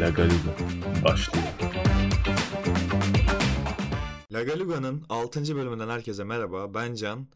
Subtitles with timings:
[0.00, 0.50] La Galiga
[1.04, 1.46] başlıyor.
[4.32, 5.56] La Galuga'nın 6.
[5.56, 6.74] bölümünden herkese merhaba.
[6.74, 7.26] Ben Can.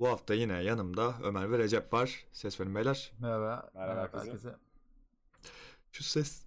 [0.00, 2.24] Bu hafta yine yanımda Ömer ve Recep var.
[2.32, 3.12] Ses verin beyler.
[3.18, 3.70] Merhaba.
[3.74, 4.56] Merhaba herkese.
[5.92, 6.42] Şu ses...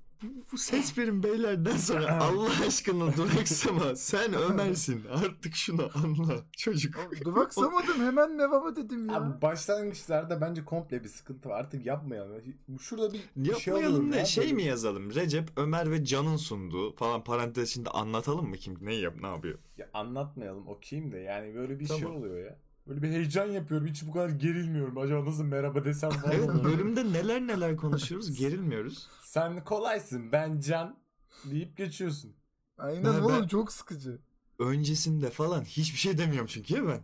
[0.51, 3.95] Bu, ses verin beylerden sonra Allah aşkına duraksama.
[3.95, 5.05] Sen Ömer'sin.
[5.05, 6.95] Artık şunu anla çocuk.
[7.25, 9.15] Duraksamadım hemen merhaba dedim ya.
[9.15, 11.59] Abi başlangıçlarda bence komple bir sıkıntı var.
[11.59, 12.41] Artık yapmayalım.
[12.79, 14.17] Şurada bir, şey Yapmayalım oluyor ne?
[14.17, 15.15] ya, Şey mi yazalım?
[15.15, 19.59] Recep, Ömer ve Can'ın sunduğu falan parantez içinde anlatalım mı kim ne yap ne yapıyor?
[19.77, 22.15] Ya anlatmayalım okuyayım da yani böyle bir şey Tamam.
[22.17, 22.57] oluyor ya.
[22.87, 23.87] Böyle bir heyecan yapıyorum.
[23.87, 24.97] Hiç bu kadar gerilmiyorum.
[24.97, 26.11] Acaba nasıl merhaba desem.
[26.31, 26.63] Evet oluyor.
[26.63, 29.07] bölümde neler neler konuşuyoruz gerilmiyoruz.
[29.23, 30.97] Sen kolaysın ben Can
[31.45, 32.33] deyip geçiyorsun.
[32.77, 34.19] Aynen Ben- oğlum ben- çok sıkıcı.
[34.59, 37.01] öncesinde falan hiçbir şey demiyorum çünkü ya ben.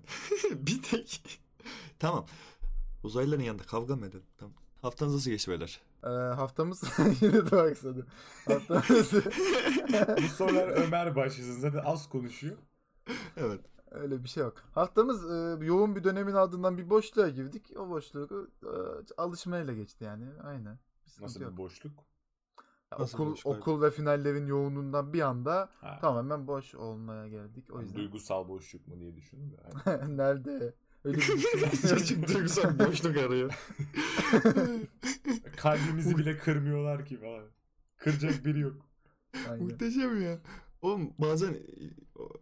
[0.68, 1.40] bir tek.
[2.00, 2.26] tamam.
[3.04, 4.24] Uzaylıların yanında kavga mı edelim?
[4.38, 4.54] Tamam.
[4.82, 5.80] Haftanız nasıl geçti beyler?
[6.04, 6.84] Ee, haftamız
[7.22, 8.08] yine duraksadı.
[8.48, 9.14] Haftamız
[10.24, 11.60] Bu sorular Ömer başlasın.
[11.60, 12.58] Zaten az konuşuyor.
[13.38, 13.62] Evet.
[13.92, 14.54] Öyle bir şey yok.
[14.72, 17.72] Haftamız e, yoğun bir dönemin ardından bir boşluğa girdik.
[17.78, 18.70] O boşluğu e,
[19.18, 20.26] alışmayla geçti yani.
[20.44, 20.80] Aynen.
[21.18, 21.52] Bir Nasıl yok.
[21.52, 21.92] bir boşluk?
[22.92, 25.98] Ya Nasıl okul boşluk okul ve finallerin yoğunluğundan bir anda Ha.
[26.02, 27.66] tamamen boş olmaya geldik.
[27.72, 27.98] O yüzden.
[27.98, 29.58] Duygusal boşluk mu diye düşündüm de.
[30.18, 30.74] Nerede?
[31.04, 31.80] Öyle bir.
[31.90, 33.54] Çocuk duygusal boşluk arıyor.
[35.58, 37.46] Kalbimizi bile kırmıyorlar ki falan.
[37.98, 38.76] Kıracak biri yok.
[39.50, 39.64] Aynen.
[39.64, 40.40] Muhteşem ya.
[40.82, 41.54] Oğlum bazen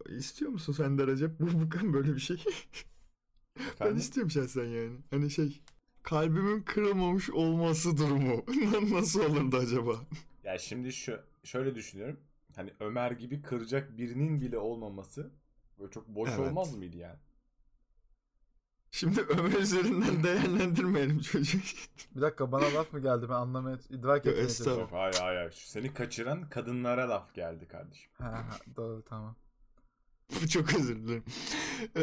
[0.08, 1.40] e, istiyor musun sen de Recep?
[1.40, 2.44] Bu, bu böyle bir şey.
[3.80, 4.98] Ben istiyorum şahsen yani.
[5.10, 5.62] Hani şey
[6.04, 8.46] kalbimin kırılmamış olması durumu.
[8.92, 9.96] Nasıl olurdu acaba?
[10.44, 12.20] Ya şimdi şu şöyle düşünüyorum.
[12.56, 15.32] Hani Ömer gibi kıracak birinin bile olmaması
[15.80, 16.40] böyle çok boş Evet.
[16.40, 17.20] olmaz mıydı yani?
[18.92, 21.58] Şimdi Ömer üzerinden değerlendirmeyelim çocuğu.
[22.16, 24.88] Bir dakika bana laf mı geldi ben anlamaya idrak etmeye çalışıyorum.
[24.92, 25.38] Hayır hayır.
[25.38, 25.64] hayır.
[25.66, 28.12] Seni kaçıran kadınlara laf geldi kardeşim.
[28.18, 29.36] Ha, ha, doğru tamam.
[30.50, 31.24] Çok özür dilerim.
[31.96, 32.02] Ee,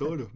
[0.00, 0.28] doğru.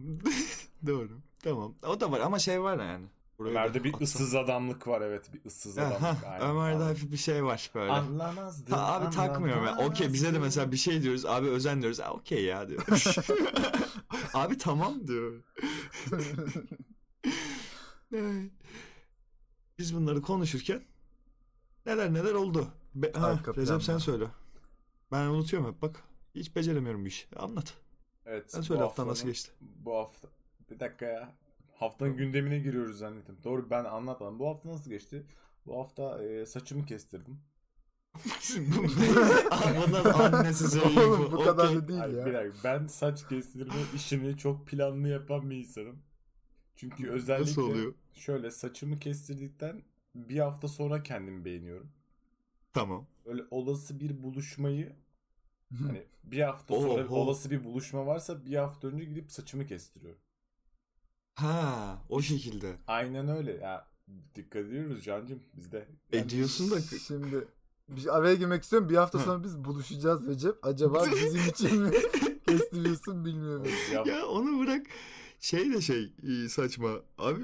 [0.87, 1.21] doğru.
[1.43, 1.75] Tamam.
[1.83, 3.05] O da var ama şey var yani.
[3.41, 4.03] Burayı Ömer'de bir atsam.
[4.03, 6.01] ısız adamlık var evet bir ıssız Ha, adamlık.
[6.01, 6.49] ha, aynen.
[6.49, 7.91] Ömer'de hafif bir şey var böyle.
[7.91, 8.65] Anlamazdım.
[8.75, 9.77] Ta, abi takmıyorum ya.
[9.77, 11.25] Okey bize de mesela bir şey diyoruz.
[11.25, 11.99] Abi özen diyoruz.
[11.99, 12.81] Ha, okey ya diyor.
[14.33, 15.43] abi tamam diyor.
[19.77, 20.83] Biz bunları konuşurken
[21.85, 22.67] neler neler oldu.
[22.95, 24.25] Be- ha, Recep sen söyle.
[25.11, 26.03] Ben unutuyorum hep bak.
[26.35, 27.27] Hiç beceremiyorum bu işi.
[27.35, 27.73] Anlat.
[28.25, 28.51] Evet.
[28.51, 29.51] Sen söyle haftan nasıl geçti.
[29.61, 30.27] Bu hafta
[30.71, 31.35] bir dakika ya.
[31.81, 33.37] Haftanın gündemine giriyoruz zannettim.
[33.43, 34.39] Doğru ben anlatmadım.
[34.39, 35.27] Bu hafta nasıl geçti?
[35.65, 37.39] Bu hafta e, saçımı kestirdim.
[39.75, 41.19] Bundan annesi söylüyor.
[41.19, 41.75] Oğlum bu kadar Okey.
[41.75, 42.25] da değil Hayır, ya.
[42.25, 42.63] bir dakika.
[42.63, 46.03] Ben saç kestirme işini çok planlı yapan bir insanım.
[46.75, 47.93] Çünkü özellikle Nasıl oluyor?
[48.13, 49.83] şöyle saçımı kestirdikten
[50.15, 51.91] bir hafta sonra kendimi beğeniyorum.
[52.73, 53.07] Tamam.
[53.25, 54.95] Öyle olası bir buluşmayı
[55.81, 56.81] hani bir hafta Oho.
[56.81, 60.21] sonra olası bir buluşma varsa bir hafta önce gidip saçımı kestiriyorum.
[61.41, 62.75] Ha, o şekilde.
[62.87, 63.87] Aynen öyle ya.
[64.35, 65.87] Dikkat ediyoruz Cancım bizde.
[66.13, 67.47] E diyorsun da Şimdi
[67.89, 68.89] bir araya girmek istiyorum.
[68.89, 70.55] Bir hafta sonra biz buluşacağız Recep.
[70.65, 71.91] Acaba bizim için mi
[72.47, 73.67] kestiriyorsun bilmiyorum.
[73.93, 74.85] Ya, Ya onu bırak.
[75.39, 76.89] Şey de şey e, saçma.
[77.17, 77.41] Abi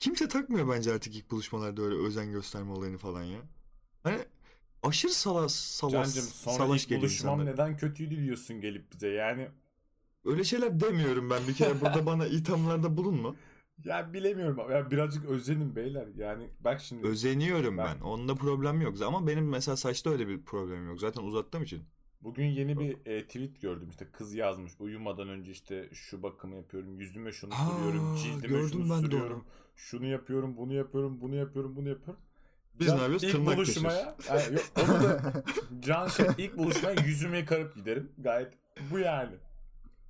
[0.00, 3.40] kimse takmıyor bence artık ilk buluşmalarda öyle özen gösterme olayını falan ya.
[4.02, 4.18] Hani
[4.82, 7.50] aşırı salas, salas, Cancım sonra salaş ilk buluşmam insanlara.
[7.50, 9.48] neden kötüydü diyorsun gelip bize yani.
[10.28, 13.34] Öyle şeyler demiyorum ben bir kere burada bana ithamlarda bulunma.
[13.84, 17.06] Ya bilemiyorum ya birazcık özenim beyler yani bak şimdi.
[17.06, 17.86] Özeniyorum ben.
[17.86, 19.02] Ben- Onda problem yok.
[19.06, 21.00] Ama benim mesela saçta öyle bir problemim yok.
[21.00, 21.82] Zaten uzattığım için.
[22.20, 27.00] Bugün yeni bir e, tweet gördüm işte kız yazmış uyumadan önce işte şu bakımı yapıyorum
[27.00, 29.44] yüzüme şunu Aa, sürüyorum cildime gördüm şunu ben sürüyorum
[29.76, 32.22] şunu yapıyorum bunu yapıyorum bunu yapıyorum bunu yapıyorum.
[32.80, 33.24] Biz Can ne yapıyoruz?
[33.24, 35.44] ilk Tırnak buluşmaya yani yok, onu da
[35.80, 38.52] Can şey ilk buluşmaya yüzümü yıkarıp giderim gayet
[38.90, 39.34] bu yani.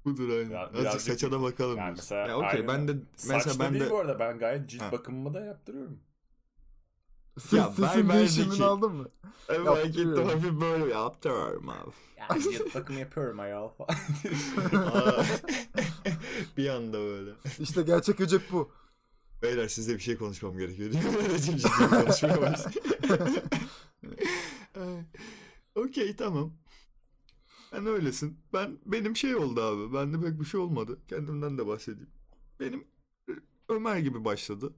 [0.04, 0.50] Budur aynen.
[0.50, 1.76] Ya Azıcık birazcık- saça da bakalım.
[1.78, 4.68] Yani mesela ya okey ben de mesela Saçta ben değil de bu arada ben gayet
[4.68, 4.92] cilt Ha.
[4.92, 6.00] bakımımı da yaptırıyorum.
[7.38, 9.08] Ses, Ya sesin değişimini aldın mı?
[9.48, 11.90] Evet, gittim hafif böyle yaptırıyorum abi.
[12.16, 13.90] Yani cilt bakımı yapıyorum ayol falan.
[16.56, 17.30] Bir anda böyle.
[17.58, 18.72] İşte gerçek Recep bu.
[19.42, 20.90] Beyler sizle bir şey konuşmam gerekiyor.
[21.32, 22.54] Recep ciddi konuşmaya.
[24.80, 25.04] Ay,
[25.74, 26.52] Okey tamam.
[27.72, 28.38] Ben öylesin.
[28.52, 29.94] Ben benim şey oldu abi.
[29.94, 30.98] Bende pek bir şey olmadı.
[31.08, 32.10] Kendimden de bahsedeyim.
[32.60, 32.86] Benim
[33.28, 33.32] e,
[33.68, 34.74] Ömer gibi başladı.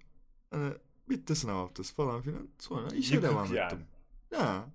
[0.50, 0.74] Hani
[1.08, 2.48] bitti sınav haftası falan filan.
[2.58, 3.66] Sonra işe Yıkık devam yani.
[3.66, 3.86] ettim.
[4.34, 4.66] Ha.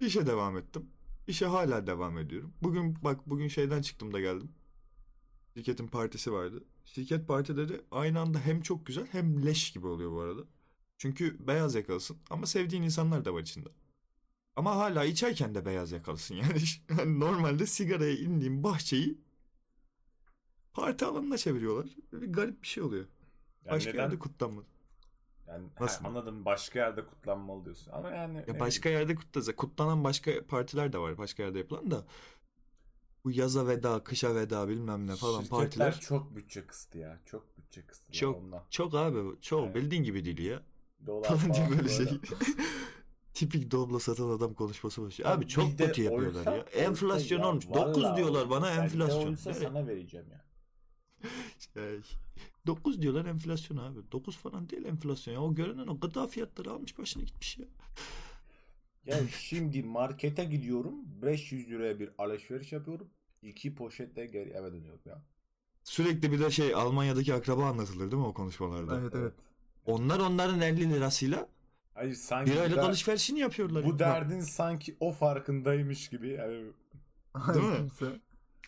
[0.00, 0.86] İşe devam ettim.
[1.26, 2.52] İşe hala devam ediyorum.
[2.62, 4.50] Bugün bak bugün şeyden çıktım da geldim.
[5.54, 6.64] Şirketin partisi vardı.
[6.84, 10.42] Şirket partileri aynı anda hem çok güzel hem leş gibi oluyor bu arada.
[10.98, 13.68] Çünkü beyaz yakalısın ama sevdiğin insanlar da var içinde.
[14.56, 16.58] Ama hala içerken de beyaz yakalısın yani.
[16.98, 19.18] yani normalde sigaraya indiğin bahçeyi
[20.72, 21.96] parti alanına çeviriyorlar.
[22.12, 23.04] Bir garip bir şey oluyor.
[23.64, 24.02] Yani Başka neden?
[24.02, 24.64] yerde kutlanmaz.
[25.48, 26.04] Yani Nasıl?
[26.04, 27.92] ha, anladım başka yerde kutlanmalı diyorsun.
[27.92, 29.56] Ama yani Ya başka yerde kutlanacak.
[29.56, 31.18] Kutlanan başka partiler de var.
[31.18, 32.06] Başka yerde yapılan da.
[33.24, 36.00] Bu yaza veda, kışa veda bilmem ne falan Şirketler partiler.
[36.00, 37.20] çok bütçe kıstı ya.
[37.26, 38.12] Çok bütçe kıstı.
[38.12, 38.62] Çok Ondan.
[38.70, 39.40] çok abi.
[39.40, 39.74] Çok Evet.
[39.76, 40.62] bildiğin gibi değil ya.
[41.06, 42.06] Dolar Falan diye falan böyle şey.
[43.36, 45.30] Tipik Doblo satan adam konuşması başlıyor.
[45.30, 46.62] Abi Abi çok bizde kötü yapıyorlar oysa- ya.
[46.84, 47.66] Enflasyon ya, olmuş.
[47.68, 49.26] vallahi 9 diyorlar bana enflasyon.
[49.30, 49.62] oysa Evet.
[49.62, 50.44] sana vereceğim ya.
[51.74, 52.00] Şey,
[52.66, 54.12] 9 diyorlar enflasyon abi.
[54.12, 55.40] 9 falan değil enflasyon ya.
[55.42, 57.66] O görünen o gıda fiyatları almış başına gitmiş ya.
[59.06, 60.94] Ya şimdi markete gidiyorum.
[61.22, 63.08] 500 liraya bir alışveriş yapıyorum.
[63.42, 65.22] İki poşetle geri eve dönüyorum ya.
[65.84, 69.00] Sürekli bir de şey Almanya'daki akraba anlatılır değil mi o konuşmalarda?
[69.00, 69.32] Evet evet.
[69.86, 71.48] Onlar onların 50 lirasıyla
[71.96, 73.84] Hayır sanki bir aylık der- alışverişini yapıyorlar.
[73.84, 73.98] bu ya.
[73.98, 76.28] derdin sanki o farkındaymış gibi.
[76.28, 76.64] Yani
[77.54, 77.76] Değil mi?
[77.76, 78.06] Kimse.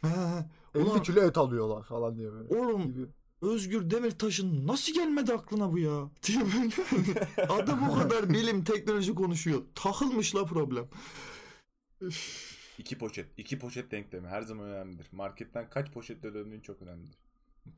[0.03, 0.47] Ha, ha.
[0.75, 2.49] 50 Ulan, kilo et alıyorlar falan diye böyle.
[2.59, 3.07] oğlum Gibi.
[3.43, 6.11] Özgür Demirtaş'ın nasıl gelmedi aklına bu ya?
[6.27, 7.53] Diye böyle.
[7.53, 9.63] Adam o kadar bilim teknoloji konuşuyor.
[9.75, 10.89] Takılmış la problem.
[12.79, 13.27] İki poşet.
[13.37, 15.07] iki poşet denklemi her zaman önemlidir.
[15.13, 17.17] Marketten kaç poşetle döndüğün çok önemlidir.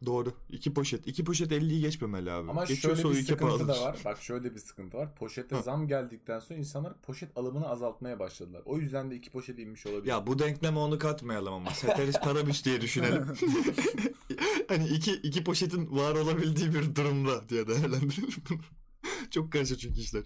[0.07, 0.33] Doğru.
[0.51, 1.07] İki poşet.
[1.07, 2.51] İki poşet 50'yi geçmemeli abi.
[2.51, 3.99] Ama Geçiyorsa şöyle bir sıkıntı da var.
[4.05, 5.15] Bak şöyle bir sıkıntı var.
[5.15, 5.63] Poşete Hı.
[5.63, 8.63] zam geldikten sonra insanlar poşet alımını azaltmaya başladılar.
[8.65, 10.11] O yüzden de iki poşet inmiş olabilir.
[10.11, 11.71] Ya bu denkleme onu katmayalım ama.
[11.71, 13.27] Seteris parabüs diye düşünelim.
[14.69, 18.61] hani iki, iki poşetin var olabildiği bir durumda diye değerlendirelim bunu.
[19.31, 20.23] Çok karışık çünkü işler.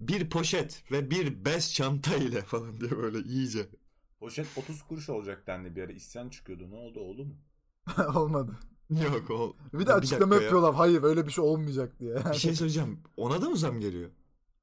[0.00, 3.68] Bir poşet ve bir bez çanta ile falan diye böyle iyice.
[4.20, 5.92] Poşet 30 kuruş olacak dendi bir ara.
[5.92, 6.70] İsyan çıkıyordu.
[6.70, 7.38] Ne oldu oğlum?
[8.16, 8.56] Olmadı.
[8.90, 9.56] Yok o.
[9.72, 10.40] Bir de açıklama ya.
[10.40, 10.74] yapıyorlar.
[10.74, 12.16] Hayır öyle bir şey olmayacak diye.
[12.32, 13.00] Bir şey söyleyeceğim.
[13.16, 14.10] Ona da mı zam geliyor?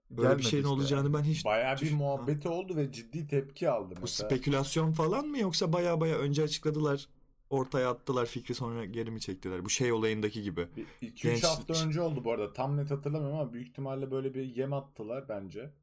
[0.10, 0.74] Böyle Gelmedi bir şeyin işte.
[0.74, 1.46] olacağını ben hiç...
[1.46, 4.30] Bayağı bir düşün- muhabbeti oldu ve ciddi tepki aldı Bu mesela.
[4.30, 7.08] spekülasyon falan mı yoksa baya baya önce açıkladılar
[7.50, 9.66] ortaya attılar fikri sonra geri mi çektiler?
[9.66, 10.68] Bu şey olayındaki gibi.
[11.02, 12.54] 2-3 Genç- hafta önce oldu bu arada.
[12.54, 15.74] Tam net hatırlamıyorum ama büyük ihtimalle böyle bir yem attılar bence.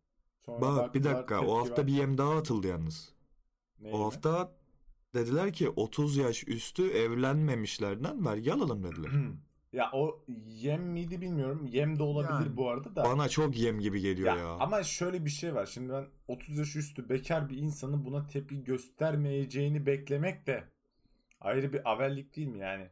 [0.46, 3.12] Sonra Bak bir dakika o hafta bir yem daha atıldı yalnız.
[3.80, 4.52] Ne O hafta
[5.14, 9.10] dediler ki 30 yaş üstü evlenmemişlerden vergi alalım dediler.
[9.72, 11.66] ya o yem miydi bilmiyorum.
[11.72, 12.56] Yem de olabilir Yani.
[12.56, 13.04] bu arada da.
[13.04, 14.48] Bana çok yem gibi geliyor Ya, ya.
[14.48, 15.66] Ama şöyle bir şey var.
[15.66, 20.64] Şimdi ben 30 yaş üstü bekar bir insanın buna tepki göstermeyeceğini beklemek de
[21.40, 22.88] ayrı bir avellik değil mi yani?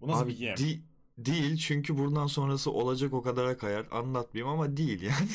[0.00, 0.56] Bu nasıl Abi bir yem?
[0.56, 0.82] di-
[1.18, 3.86] değil çünkü buradan sonrası olacak o kadara kayar.
[3.90, 5.28] Anlatmayayım ama değil yani.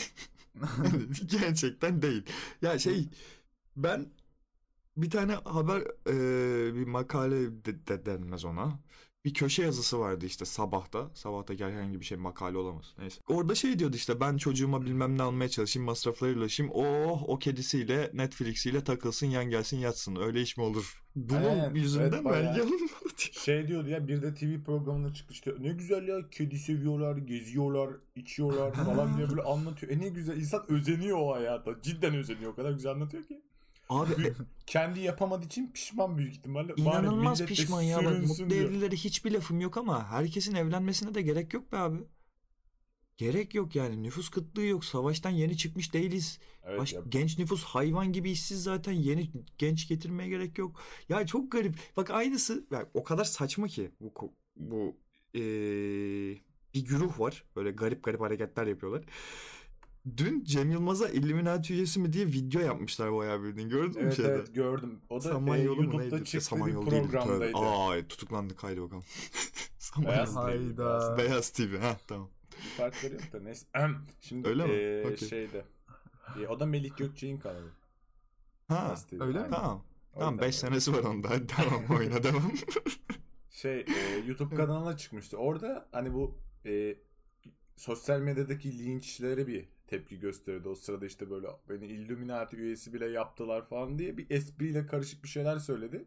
[1.26, 2.24] Gerçekten değil.
[2.62, 3.08] Ya şey
[3.78, 4.06] ben
[4.98, 8.80] bir tane haber e, bir makale de, de denmez ona.
[9.26, 11.10] Bir köşe yazısı vardı işte sabahta.
[11.14, 12.96] Sabahtaki herhangi bir şey makale olamaz.
[13.00, 13.22] Neyse.
[13.28, 16.72] Orada şey diyordu işte ben çocuğuma bilmem ne almaya çalışayım masraflarıyla ulaşayım.
[16.76, 20.16] Oh o kedisiyle Netflix'iyle takılsın yan gelsin yatsın.
[20.16, 21.04] Öyle iş mi olur?
[21.16, 22.68] Bunun Evet, yüzünden evet, alınmalı diyor.
[23.18, 27.90] Şey diyordu ya bir de TV programına çıktı işte ne güzel ya kedi seviyorlar, geziyorlar,
[28.16, 29.92] içiyorlar falan diye böyle anlatıyor.
[29.92, 31.82] E ne güzel insan özeniyor o hayata.
[31.82, 33.42] Cidden özeniyor o kadar güzel anlatıyor ki.
[33.90, 34.34] Abi
[34.66, 36.70] Kendi yapamadığı için pişman büyük ihtimalle.
[36.70, 38.06] Bari İnanılmaz de pişman ya.
[38.06, 38.66] Bak mutlu diyor.
[38.66, 41.98] evlilere hiçbir lafım yok ama herkesin evlenmesine de gerek yok be abi.
[43.18, 44.04] Gerek yok yani.
[44.04, 44.86] Nüfus kıtlığı yok.
[44.86, 46.40] Savaştan yeni çıkmış değiliz.
[46.64, 47.02] Evet Baş- ya.
[47.10, 48.92] genç nüfus hayvan gibi işsiz zaten.
[48.92, 50.82] Yeni genç getirmeye gerek yok.
[51.10, 51.76] Ya çok garip.
[51.98, 54.14] Bak aynısı ya o kadar saçma ki bu
[54.56, 54.96] bu
[55.34, 55.42] eee,
[56.74, 57.44] bir güruh var.
[57.56, 59.04] Böyle garip garip hareketler yapıyorlar.
[60.18, 63.70] Dün Cem Yılmaz'a Illuminati üyesi mi diye video yapmışlar bayağı bildiğin.
[63.70, 64.32] Gördün mü Evet şeyde?
[64.32, 65.02] evet gördüm.
[65.10, 66.26] O da e, Samanyolu mu YouTube'da neydi?
[66.26, 67.58] çıktığı Samanyolu bir değildi, programdaydı.
[67.58, 69.04] Aa tutuklandık haydi bakalım.
[69.98, 71.18] Beyaz Hayda.
[71.18, 71.18] Beyaz TV.
[71.18, 72.30] Beyaz TV ha tamam.
[72.66, 73.66] Bir farkları yok da neyse.
[74.22, 74.74] Şimdi Öyle mi?
[74.74, 75.28] eee, Okey.
[75.30, 75.66] şeyde.
[76.36, 77.72] E, o da Melik Gökçe'nin kanalı.
[78.68, 79.48] Ha Beyaz TV, öyle mi?
[79.50, 79.84] tamam.
[80.18, 80.52] Tamam yüzden 5 böyle.
[80.52, 81.30] senesi var onda.
[81.30, 82.52] Hadi tamam oyna devam.
[83.50, 85.38] Şey e, YouTube kanalına çıkmıştı.
[85.38, 86.96] Orada hani bu e,
[87.76, 90.70] sosyal medyadaki linçlere bir tepki gösteriyordu.
[90.70, 95.30] O sırada işte böyle beni Illuminati üyesi bile yaptılar falan diye bir espriyle karışık bir
[95.30, 96.06] şeyler söyledi.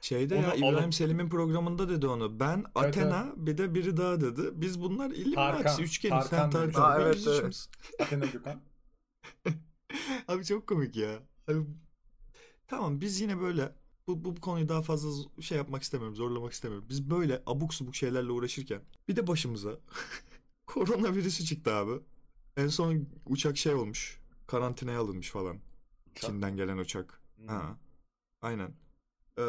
[0.00, 2.40] Şeyde Onu ya İbrahim alıp- Selim'in programında dedi onu.
[2.40, 4.42] Ben Athena bir de biri daha dedi.
[4.52, 6.28] Biz bunlar Tarkan, Illuminati üçgeniz.
[6.28, 6.76] Tarkan demiş.
[6.76, 7.00] Tarkan.
[7.00, 7.68] Aa, evet, evet.
[8.00, 8.60] Athena Gökhan.
[10.28, 11.18] Abi çok komik ya.
[11.48, 11.58] Abi,
[12.68, 13.72] tamam biz yine böyle
[14.06, 15.10] bu, bu, konuyu daha fazla
[15.40, 16.86] şey yapmak istemiyorum, zorlamak istemiyorum.
[16.88, 19.78] Biz böyle abuk subuk şeylerle uğraşırken bir de başımıza
[20.66, 21.92] koronavirüsü çıktı abi.
[22.56, 24.20] En son uçak şey olmuş.
[24.46, 25.56] Karantinaya alınmış falan.
[26.10, 26.30] Uçak.
[26.30, 27.20] Çin'den gelen uçak.
[27.36, 27.48] Hmm.
[27.48, 27.78] Ha.
[28.42, 28.74] Aynen.
[29.38, 29.42] Ee,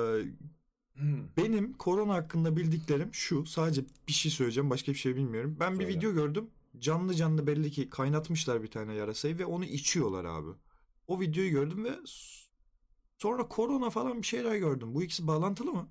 [0.96, 1.28] Hmm.
[1.38, 3.46] benim korona hakkında bildiklerim şu.
[3.46, 4.70] Sadece bir şey söyleyeceğim.
[4.70, 5.58] Başka bir şey bilmiyorum.
[5.60, 5.98] Ben bir Söyle.
[5.98, 6.50] video gördüm.
[6.80, 10.50] canlı canlı belli ki kaynatmışlar bir tane yarasayı ve onu içiyorlar abi.
[11.08, 11.92] O videoyu gördüm ve
[13.18, 14.96] sonra korona falan bir şeyler gördüm.
[14.96, 15.88] Bu ikisi bağlantılı mı?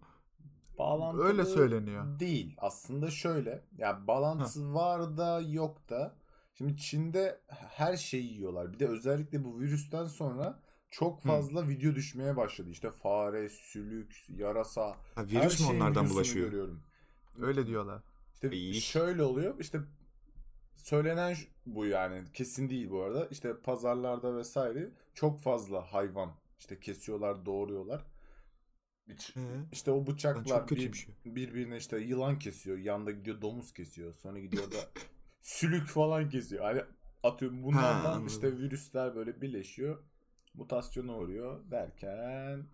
[0.78, 2.20] Bağlantılı Öyle söyleniyor.
[2.20, 2.54] Değil.
[2.58, 3.64] Aslında şöyle.
[3.78, 6.16] Ya bağlantısı var da yok da.
[6.60, 8.72] Şimdi Çin'de her şeyi yiyorlar.
[8.72, 12.70] Bir de özellikle bu virüsten sonra çok fazla video düşmeye başladı.
[12.70, 14.82] İşte fare, sülük, yarasa.
[14.90, 16.46] Ha, her virüs mü şeyin onlardan bulaşıyor?
[16.46, 16.82] görüyorum.
[17.40, 18.02] Öyle diyorlar.
[18.34, 18.80] İşte İyi.
[18.80, 19.60] şöyle oluyor.
[19.60, 19.80] İşte
[20.74, 21.36] söylenen
[21.66, 22.24] bu yani.
[22.32, 23.26] Kesin değil bu arada.
[23.30, 28.04] İşte pazarlarda vesaire çok fazla hayvan işte kesiyorlar, doğuruyorlar.
[29.08, 29.14] Ee?
[29.72, 31.14] İşte o bıçaklar bir- bir şey.
[31.24, 32.78] birbirine işte yılan kesiyor.
[32.78, 34.14] Yanda gidiyor domuz kesiyor.
[34.14, 34.76] Sonra gidiyor da
[35.40, 36.64] sülük falan kesiyor.
[36.64, 36.82] Hani
[37.23, 38.26] atıyorum bunlardan anladım.
[38.26, 39.99] işte virüsler böyle birleşiyor.
[40.54, 42.66] Mutasyona uğruyor derken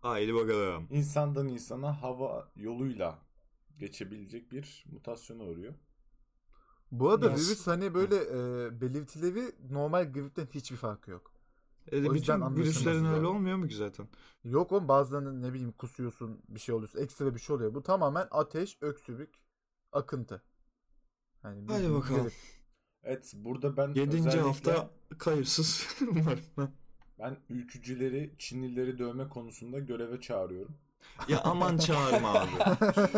[0.00, 0.86] Haydi bakalım.
[0.90, 3.18] insandan insana hava yoluyla
[3.78, 5.74] geçebilecek bir mutasyona uğruyor.
[6.92, 11.32] Bu arada Biraz- virüs hani böyle e, belirtileri normal gripten hiçbir farkı yok.
[11.92, 14.08] E, O yüzden bütün virüslerin öyle olmuyor mu ki zaten?
[14.44, 17.74] Yok oğlum bazılarının ne bileyim kusuyorsun bir şey oluyorsun ekstra bir şey oluyor.
[17.74, 19.34] Bu tamamen ateş, öksürük,
[19.92, 20.42] akıntı.
[21.42, 22.22] Hani Hadi bildiğin bakalım.
[22.22, 22.32] grip.
[23.02, 26.70] Evet burada ben Yedinci özellikle hafta kayırsız umarım.
[27.18, 30.74] Ben ülkücüleri, Çinlileri dövme konusunda göreve çağırıyorum.
[31.28, 32.50] Ya aman çağırma abi.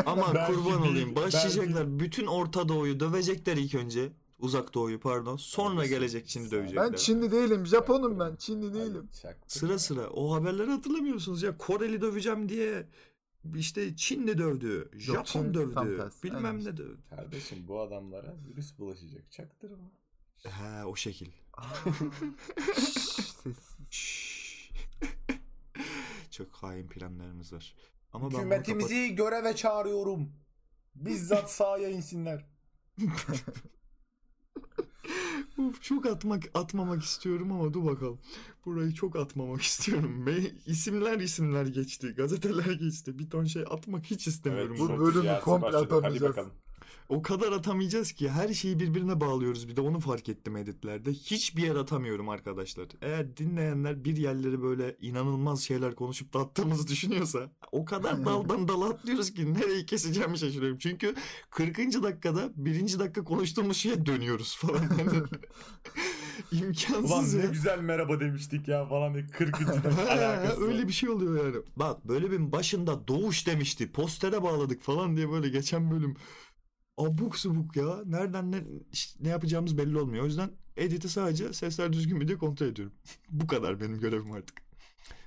[0.06, 1.16] Aman Belki kurban bir- olayım.
[1.16, 4.12] Başlayacaklar bütün Orta Doğu'yu dövecekler ilk önce.
[4.38, 5.36] Uzak Doğu'yu pardon.
[5.36, 6.92] Sonra gelecek Çin'i dövecekler.
[6.92, 8.36] Ben Çinli değilim, Japonum ben.
[8.36, 9.08] Çinli değilim.
[9.46, 11.56] Sıra sıra o haberleri hatırlamıyorsunuz ya.
[11.58, 12.86] Koreli döveceğim diye
[13.54, 14.90] işte Çinli dövdü.
[14.94, 16.11] Japon Çin dövdü.
[16.25, 17.00] Bilmem Aynen ne dövdü.
[17.11, 19.32] Kardeşim bu adamlara virüs bulaşacak.
[19.32, 19.90] Çaktırma.
[20.42, 21.30] He o şekil.
[23.42, 23.72] Sessiz.
[26.30, 27.75] Çok hain planlarımız var.
[28.12, 30.32] Ama Hükümetimizi göreve çağırıyorum.
[30.94, 32.46] Bizzat sahaya insinler.
[35.80, 38.18] Çok atmak atmamak istiyorum ama dur bakalım.
[38.64, 40.26] Burayı çok atmamak istiyorum.
[40.26, 42.14] Ve isimler isimler geçti.
[42.16, 43.18] Gazeteler geçti.
[43.18, 44.76] Bir ton şey atmak hiç istemiyorum.
[44.78, 46.37] bu çok bölümü komple atamayacağız.
[47.08, 49.68] O kadar atamayacağız ki her şeyi birbirine bağlıyoruz.
[49.68, 51.12] Bir de onu fark ettim editlerde.
[51.12, 52.87] Hiçbir yer atamıyorum arkadaşlar.
[53.02, 58.88] Eğer dinleyenler bir yerleri böyle inanılmaz şeyler konuşup da attığımızı düşünüyorsa o kadar daldan dala
[58.88, 60.78] atlıyoruz ki nereyi keseceğimi şaşırıyorum.
[60.78, 61.14] Çünkü
[61.50, 61.78] 40.
[61.78, 64.82] dakikada birinci dakika konuştuğumuz şeye dönüyoruz falan.
[64.99, 65.11] Yani
[66.52, 67.50] Ulan imkansız ne ya.
[67.50, 69.61] güzel merhaba demiştik ya falan diye 40.
[69.61, 70.64] Ha, alakası.
[70.64, 71.56] öyle bir şey oluyor yani.
[71.76, 73.92] Bak böyle bir başında doğuş demişti.
[73.92, 76.16] Postere bağladık falan diye böyle geçen bölüm.
[77.06, 78.02] Abuk subuk ya.
[78.06, 78.64] Nereden ne,
[79.21, 80.23] ne yapacağımız belli olmuyor.
[80.23, 82.94] O yüzden editi sadece sesler düzgün mü diye kontrol ediyorum.
[83.30, 84.62] Bu kadar benim görevim artık.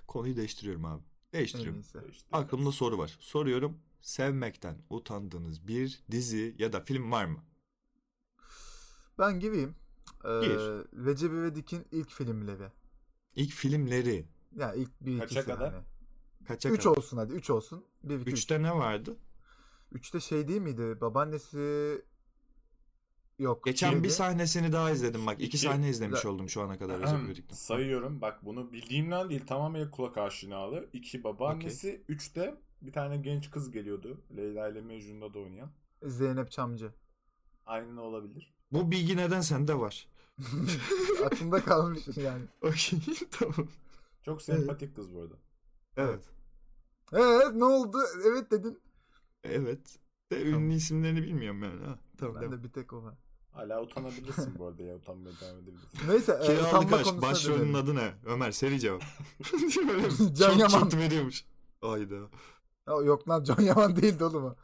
[0.07, 1.03] Konuyu değiştiriyorum abi.
[1.33, 1.81] Değiştiriyorum.
[1.81, 1.99] İşte.
[2.31, 3.17] Aklımda soru var.
[3.19, 3.77] Soruyorum.
[4.01, 7.39] Sevmekten utandığınız bir dizi ya da film var mı?
[9.19, 9.75] Ben gireyim.
[10.25, 10.29] Ee.
[11.05, 12.71] Recep İvedik'in ilk filmleri.
[13.35, 14.25] İlk filmleri.
[14.55, 15.73] Yani ilk bir Kaça ikisi kadar?
[15.73, 15.83] hani.
[16.47, 16.95] Kaça 3 kadar?
[16.97, 17.85] olsun hadi 3 olsun.
[18.03, 18.33] 1 2 3.
[18.37, 19.17] Üçte ne vardı?
[19.93, 20.97] 3'te şey değil miydi?
[21.01, 22.01] Babaannesi
[23.39, 23.65] yok.
[23.65, 24.09] Geçen bir neydi?
[24.13, 25.35] sahnesini daha izledim bak.
[25.35, 26.31] iki İki- sahne izlemiş Güzel.
[26.31, 27.55] oldum şu ana kadar Recep İvedik'ten.
[27.55, 28.21] Sayıyorum.
[28.21, 30.89] Bak bunu bildiğimden değil tamamen kulak aşinalı.
[30.93, 32.03] İki babaannesi.
[32.09, 34.21] Üçte bir tane genç kız geliyordu.
[34.37, 35.71] Leyla ile Mecnun'da da oynayan.
[36.03, 36.91] Zeynep Çamcı.
[37.65, 38.53] Aynen olabilir.
[38.71, 40.07] Bu bilgi neden sende var?
[41.25, 42.43] Aklımda kalmış yani.
[42.61, 42.99] Okey
[43.31, 43.67] tamam.
[44.25, 45.35] Çok sempatik kız bu arada.
[45.97, 46.23] Evet.
[47.13, 47.97] Evet ne oldu?
[48.27, 48.79] Evet dedin.
[49.51, 49.99] Evet.
[50.31, 50.63] De Tamam.
[50.63, 51.85] ünlü isimlerini bilmiyorum yani.
[51.85, 52.53] Ha, tamam Ben devam.
[52.59, 53.13] de bir tek o var.
[53.51, 54.95] Hala utanabilirsin bu arada ya.
[54.95, 55.89] Utanmaya devam edebilirsin.
[56.09, 57.21] Neyse e, Kiralık aşk.
[57.21, 58.13] Başrolünün adı ne?
[58.25, 59.01] Ömer seri cevap.
[59.87, 60.89] Böyle Can çok Yaman.
[60.89, 61.45] çift veriyormuş.
[61.81, 62.15] Ayda.
[62.87, 64.55] Ya, Yok lan Can Yaman değildi oğlum o.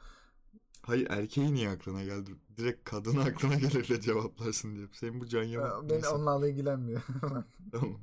[0.81, 2.31] Hayır erkeği niye aklına geldi?
[2.57, 4.87] Direkt kadını aklına gelir de cevaplarsın diye.
[4.93, 5.89] Senin bu Can Ya, Yaman.
[5.89, 7.01] Beni Neyse, onlarla ilgilenmiyor.
[7.71, 7.99] Tamam.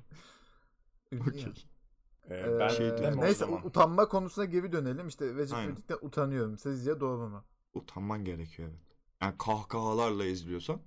[1.12, 1.18] Ya.
[1.20, 1.54] Okey.
[2.30, 3.66] Ee, Ee, ben Şey de neyse zaman.
[3.66, 5.08] utanma konusuna geri dönelim.
[5.08, 5.68] İşte Recep Aynen.
[5.68, 6.58] İvedik'ten utanıyorum.
[6.58, 7.44] Sizce doğru mu?
[7.75, 8.80] Utanman gerekiyor evet.
[9.23, 10.80] Yani kahkahalarla izliyorsan.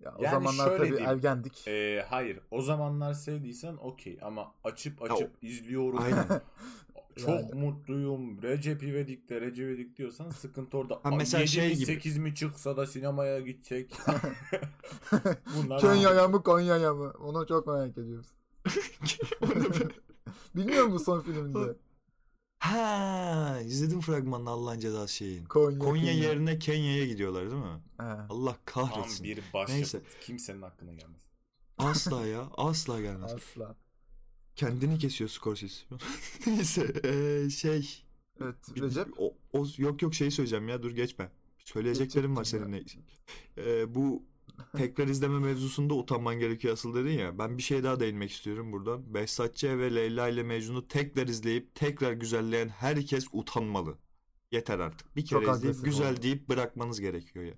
[0.00, 1.08] Ya, o Yani zamanlar şöyle tabii diyeyim.
[1.10, 1.68] ergendik.
[1.68, 2.40] Ee, hayır.
[2.50, 4.18] O zamanlar sevdiysen okey.
[4.22, 5.98] Ama açıp açıp izliyorum.
[6.02, 6.26] Aynen.
[7.16, 7.54] Çok Yani.
[7.54, 8.42] mutluyum.
[8.42, 11.00] Recep İvedik'te Recep İvedik diyorsan sıkıntı orada.
[11.02, 11.86] Ha, mesela 7 şey mi gibi.
[11.86, 13.92] 8 mi çıksa da sinemaya gidecek.
[15.56, 17.12] Bunlar Konya'ya mı Konya'ya mı?
[17.20, 18.26] Onu çok merak ediyoruz.
[20.56, 21.76] Bilmiyor musun son filminde?
[22.58, 25.44] Ha, izledim fragmanını Allah'ın cezası şeyin.
[25.44, 25.78] Konya.
[25.78, 27.80] Konya yerine Kenya'ya gidiyorlar değil mi?
[27.98, 28.02] He.
[28.04, 29.24] Allah Tam kahretsin.
[29.24, 29.68] bir başyapıt.
[29.74, 30.02] Neyse.
[30.20, 31.20] Kimsenin aklına gelmez.
[31.78, 32.48] Asla ya.
[32.56, 33.32] Asla gelmez.
[33.32, 33.76] Asla.
[34.56, 35.84] Kendini kesiyor Scorsese.
[36.46, 38.02] Neyse eee, şey.
[38.40, 39.08] Evet bir- Recep.
[39.18, 41.30] O, o- yok yok şeyi söyleyeceğim ya dur geçme.
[41.64, 42.86] Söyleyeceklerim var Geçecektim
[43.56, 43.70] seninle.
[43.80, 44.22] Eee, bu
[44.76, 47.38] tekrar izleme mevzusunda utanman gerekiyor asıl dedin ya.
[47.38, 49.14] Ben bir şey daha değinmek istiyorum buradan.
[49.14, 49.64] Behzat Ç.
[49.64, 53.98] ve Leyla ile Mecnun'u tekrar izleyip tekrar güzelleyen herkes utanmalı.
[54.52, 55.16] Yeter artık.
[55.16, 56.22] Bir Çok kere izleyip agresif güzel oldu.
[56.22, 57.54] deyip bırakmanız gerekiyor ya.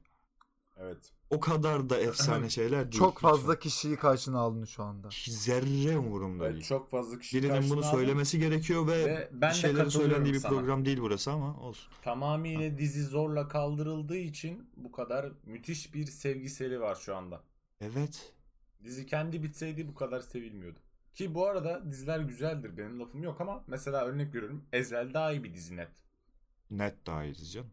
[0.76, 1.12] Evet.
[1.30, 2.98] O kadar da efsane şeyler değil.
[3.02, 3.60] Çok fazla lütfen.
[3.68, 5.08] kişiyi karşına aldın şu anda.
[5.28, 6.64] Zerre umurumda Evet, değil.
[6.64, 10.52] çok fazla kişi Birinin bunu söylemesi gerekiyor ve, Ve ben şeylerin söylendiği bir sana.
[10.52, 11.92] program değil burası ama olsun.
[12.02, 17.42] Tamamıyla dizi zorla kaldırıldığı için bu kadar müthiş bir sevgiseli var şu anda.
[17.80, 18.32] Evet.
[18.84, 20.78] Dizi kendi bitseydi bu kadar sevilmiyordu.
[21.14, 25.44] Ki bu arada diziler güzeldir benim lafım yok ama mesela örnek veriyorum Ezel daha iyi
[25.44, 25.90] bir dizi net.
[26.70, 27.70] Net daha iyiydi canım.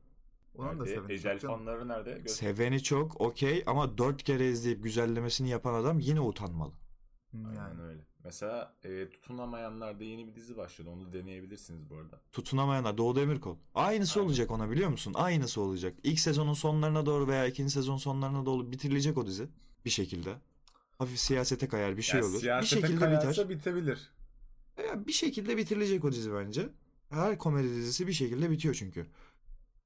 [0.55, 2.11] Onun da seveni Ezel çok fanları nerede?
[2.11, 2.27] Göster.
[2.47, 6.71] Seveni çok okey ama dört kere izleyip güzellemesini yapan adam yine utanmalı.
[7.31, 7.81] Hı, Aynen Yani.
[7.81, 8.01] öyle.
[8.23, 10.89] Mesela e, Tutunamayanlar'da yeni bir dizi başladı.
[10.89, 12.21] Onu deneyebilirsiniz bu arada.
[12.31, 13.57] Tutunamayanlar Doğu Demirkol.
[13.75, 14.27] Aynısı Aynen.
[14.29, 15.13] olacak ona biliyor musun?
[15.15, 15.93] Aynısı olacak.
[16.03, 19.47] İlk sezonun sonlarına doğru veya ikinci sezon sonlarına doğru bitirilecek o dizi.
[19.85, 20.35] Bir şekilde.
[20.97, 22.41] Hafif siyasete kayar bir şey Ya olur.
[22.61, 23.49] Bir şekilde biter.
[23.49, 24.11] bitebilir.
[24.87, 26.69] Ya bir şekilde bitirilecek o dizi bence.
[27.09, 29.07] Her komedi dizisi bir şekilde bitiyor çünkü.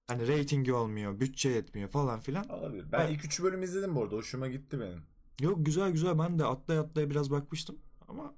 [0.08, 2.50] Hani reytingi olmuyor, bütçe yetmiyor falan filan.
[2.50, 2.86] Olabilir.
[2.92, 3.12] Ben Evet.
[3.12, 4.16] ilk üç bölüm izledim bu arada.
[4.16, 5.02] Hoşuma gitti benim.
[5.42, 8.34] Yok güzel güzel ben de atlaya atlaya biraz bakmıştım ama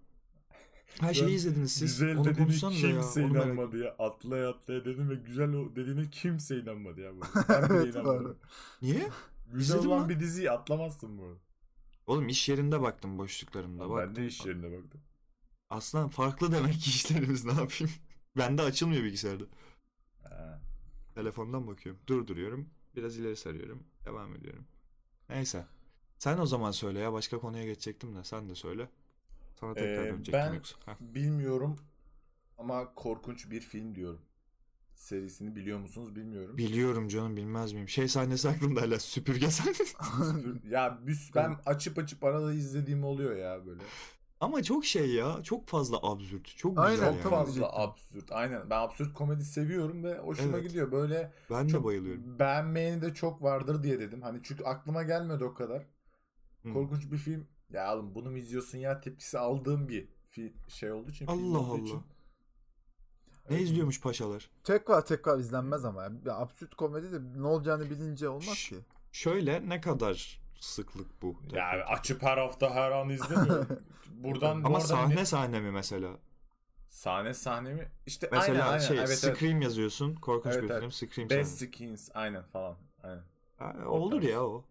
[0.99, 1.81] her şeyi Ben izlediniz siz.
[1.99, 2.33] Güzel Onu ya.
[2.35, 3.95] kimse merak- inanmadı ya.
[3.99, 7.11] Atlaya atlaya dedim ve güzel o dediğine kimse inanmadı ya.
[7.15, 7.21] Bu.
[7.35, 7.61] arada.
[7.61, 8.37] Ben bile Evet, inanmadım.
[8.81, 9.09] Niye?
[9.53, 10.09] Güzel İzledim olan lan.
[10.09, 11.39] bir diziyi atlamazsın bu.
[12.07, 13.83] Oğlum iş yerinde baktım boşluklarımda.
[13.83, 14.15] Ben baktım.
[14.15, 15.01] de iş yerine baktım.
[15.69, 17.93] Aslan farklı demek ki işlerimiz ne yapayım.
[18.37, 19.43] Bende açılmıyor bilgisayarda.
[20.23, 20.61] Ha.
[21.23, 22.01] Telefondan bakıyorum.
[22.07, 22.69] Durduruyorum.
[22.95, 23.83] Biraz ileri sarıyorum.
[24.05, 24.65] Devam ediyorum.
[25.29, 25.65] Neyse.
[26.17, 27.13] Sen o zaman söyle ya.
[27.13, 28.23] Başka konuya geçecektim de.
[28.23, 28.89] Sen de söyle.
[29.59, 30.75] Sana tekrar Ee, dönecektim ben- yoksa.
[30.99, 31.75] Bilmiyorum
[32.57, 34.21] ama korkunç bir film diyorum.
[34.95, 36.57] Serisini biliyor musunuz bilmiyorum.
[36.57, 37.89] Biliyorum canım bilmez miyim.
[37.89, 39.97] Şey sahnesi aklımda hala süpürge sahnesi.
[40.69, 43.83] ya biz, ben açıp açıp arada izlediğim oluyor ya böyle.
[44.39, 45.43] Ama çok şey ya.
[45.43, 46.57] Çok fazla absürt.
[46.57, 47.23] Çok Aynen, güzel Çok yani.
[47.23, 47.39] tamam.
[47.45, 47.81] fazla diyecektim.
[47.81, 48.31] absürt.
[48.31, 48.69] Aynen.
[48.69, 50.67] Ben absürt komedi seviyorum ve hoşuma Evet.
[50.67, 50.91] gidiyor.
[50.91, 52.39] Böyle Ben de çok bayılıyorum.
[52.39, 54.21] beğenmeyeni de çok vardır diye dedim.
[54.21, 55.85] Hani çünkü aklıma gelmedi o kadar.
[56.63, 56.73] Hı.
[56.73, 57.47] Korkunç bir film.
[57.69, 61.25] Ya oğlum bunu mu izliyorsun ya tepkisi aldığım bir fi- şey olduğu için.
[61.27, 61.81] film Allah olduğu Allah.
[61.83, 62.01] için.
[63.49, 63.61] Ne Evet.
[63.61, 64.49] izliyormuş paşalar?
[64.63, 66.03] Tekrar tekrar izlenmez ama.
[66.25, 66.35] ya.
[66.35, 68.69] Absürt komedi de ne olacağını bilince olmaz Şş.
[68.69, 68.75] ki.
[69.11, 71.35] Şöyle ne kadar sıklık bu?
[71.53, 73.67] Ya açıp her hafta her an izlemiyorum.
[74.11, 76.17] Buradan bu Ama sahne bir- sahne mi mesela?
[76.89, 77.91] sahne sahne mi?
[78.05, 78.87] İşte Mesela aynen aynen.
[78.87, 79.37] şey evet, evet.
[79.37, 80.15] Scream yazıyorsun.
[80.15, 80.79] Korkunç Evet, bir evet.
[80.81, 80.91] film.
[80.91, 81.71] Scream Best sahne.
[81.71, 82.77] Skins aynen falan.
[83.03, 83.23] Aynen.
[83.57, 84.65] Ha, olur ya o.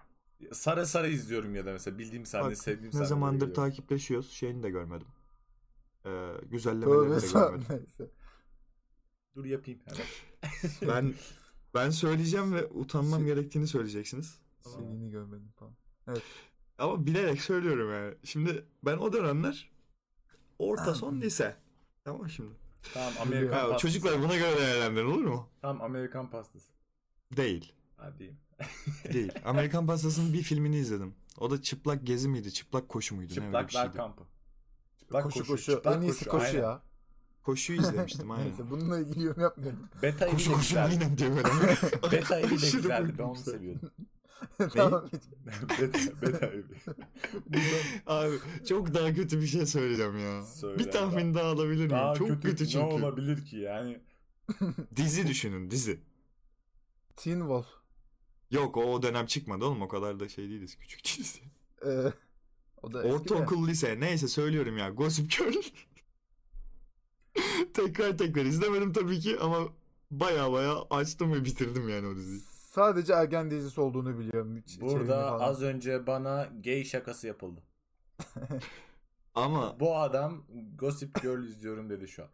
[0.52, 3.06] Sara Sara izliyorum ya da mesela bildiğim sahne, Bak, sevdiğim ne sahne.
[3.06, 4.30] zamandır takipleşiyoruz.
[4.30, 5.08] Şeyini de görmedim.
[6.04, 7.66] Ee, Tövbe güzellemeleri de görmedim.
[7.70, 8.10] Neyse.
[9.36, 10.06] Dur yapayım hemen.
[10.88, 11.14] Ben
[11.74, 14.38] ben söyleyeceğim ve utanmam gerektiğini söyleyeceksiniz.
[14.76, 15.74] Şeyini görmedim falan.
[16.78, 18.14] Ama bilerek söylüyorum yani.
[18.24, 19.70] Şimdi ben o dönemler
[20.58, 21.56] orta son lise.
[22.04, 22.52] Tamam şimdi.
[22.94, 23.82] Tamam Amerikan pastası.
[23.82, 25.48] çocuklar buna göre değerlendirin olur mu?
[25.62, 26.72] Tamam Amerikan pastası.
[27.36, 27.72] Değil.
[27.96, 28.36] Hadi.
[29.12, 29.32] Değil.
[29.44, 31.14] Amerikan Pastası'nın bir filmini izledim.
[31.38, 32.52] O da çıplak gezi miydi?
[32.52, 33.32] Çıplak koşu muydu?
[33.36, 34.22] ne öyle bir Çıplaklar kampı.
[34.98, 35.72] Çıplak koşu koşu, koşu.
[35.72, 36.60] çıplak En iyisi koşu, aynen.
[36.60, 36.82] ya.
[37.42, 38.46] Koşuyu izlemiştim aynen.
[38.46, 39.88] Neyse bununla ilgili yorum yapmıyorum.
[40.02, 42.12] Beta koşu koşu aynen diyor böyle.
[42.12, 43.14] Beta Aşırı güzeldi.
[43.18, 43.90] Ben onu seviyordum.
[44.74, 45.10] tamam.
[45.80, 46.64] beta, beta evi.
[48.06, 48.34] Abi
[48.68, 50.42] çok daha kötü bir şey söyleyeceğim ya.
[50.44, 50.78] Söyle.
[50.78, 51.90] bir tahmin daha alabilir miyim?
[51.90, 52.84] Daha çok kötü, ne çünkü.
[52.84, 54.00] olabilir ki yani?
[54.96, 56.00] Dizi düşünün dizi.
[57.16, 57.66] Teen Wolf.
[58.50, 61.40] Yok o, o dönem çıkmadı oğlum o kadar da şey değiliz küçük değiliz.
[61.86, 62.12] Ee,
[62.82, 62.98] o da.
[62.98, 65.54] Ortaokul lise neyse söylüyorum ya Gossip Girl.
[67.74, 69.68] tekrar tekrar izlemedim tabii ki ama
[70.10, 72.40] baya baya açtım ve bitirdim yani o diziyi.
[72.68, 74.62] Sadece ergen dizisi olduğunu biliyorum.
[74.80, 77.62] Burada az önce bana gay şakası yapıldı.
[79.34, 80.44] Ama Bu adam
[80.78, 82.28] Gossip Girl izliyorum dedi şu an.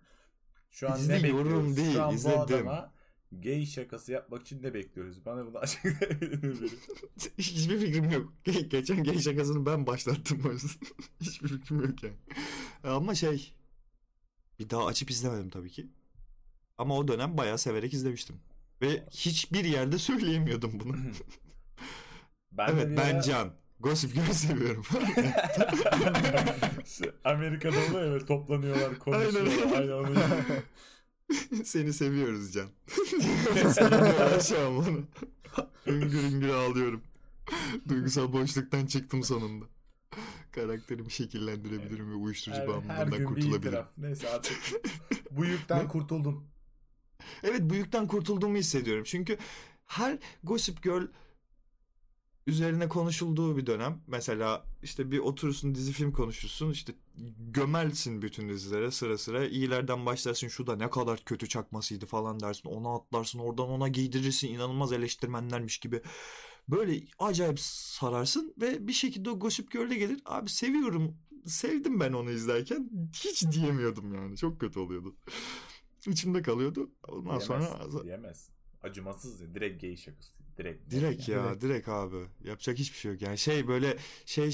[0.70, 1.76] Şu an ne bekliyoruz?
[1.76, 2.38] değil, şu an izledim.
[2.38, 2.92] bu adama
[3.32, 5.24] gay şakası yapmak için ne bekliyoruz?
[5.26, 6.78] Bana bunu açıklayabilir misin?
[7.38, 8.32] hiçbir fikrim yok.
[8.44, 10.86] Ge- Geçen gay şakasını ben başlattım o yüzden.
[11.20, 12.16] hiçbir fikrim yok yani.
[12.84, 13.54] Ama şey
[14.58, 15.86] bir daha açıp izlemedim tabii ki.
[16.78, 18.36] Ama o dönem bayağı severek izlemiştim.
[18.84, 20.96] Ve hiçbir yerde söyleyemiyordum bunu.
[22.52, 23.52] Ben evet bir ben Can.
[23.80, 24.84] Gossip Girl seviyorum.
[27.24, 29.52] Amerika'da oluyor ya toplanıyorlar konuşuyorlar.
[29.62, 29.76] Aynen.
[29.76, 30.14] Aynen onu
[31.64, 32.68] Seni seviyoruz Can.
[33.72, 34.98] Seviyorlar şu an bana.
[35.86, 37.02] Hüngür hüngür ağlıyorum.
[37.88, 39.64] Duygusal boşluktan çıktım sonunda.
[40.52, 43.68] Karakterimi şekillendirebilirim ve uyuşturucu her, her bağımlılığından gün bir kurtulabilirim.
[43.68, 43.88] itiraf.
[43.98, 44.58] Neyse artık
[45.30, 46.44] bu yükten kurtuldum.
[47.42, 49.04] Evet bu yükten kurtulduğumu hissediyorum.
[49.06, 49.38] Çünkü
[49.86, 51.06] her Gossip Girl
[52.46, 54.02] üzerine konuşulduğu bir dönem.
[54.06, 56.94] Mesela işte bir oturursun dizi film konuşursun işte
[57.38, 59.46] gömelsin bütün dizilere sıra sıra.
[59.46, 62.68] İyilerden başlarsın şu da ne kadar kötü çakmasıydı falan dersin.
[62.68, 66.02] Ona atlarsın oradan ona giydirirsin inanılmaz eleştirmenlermiş gibi.
[66.68, 70.22] Böyle acayip sararsın ve bir şekilde o Gossip Girl'e gelir.
[70.24, 72.90] Abi seviyorum sevdim ben onu izlerken
[73.24, 75.16] hiç diyemiyordum yani çok kötü oluyordu.
[76.06, 76.90] İçimde kalıyordu.
[77.08, 77.70] Ondan sonra
[78.04, 78.48] Diyemez.
[78.82, 79.54] Acımasız ya.
[79.54, 80.30] Direkt gay şakası.
[80.58, 80.90] Direkt.
[80.90, 81.62] Direkt ya Direkt.
[81.62, 81.88] direkt.
[81.88, 82.16] abi.
[82.44, 83.22] Yapacak hiçbir şey yok.
[83.22, 84.50] Yani şey böyle şey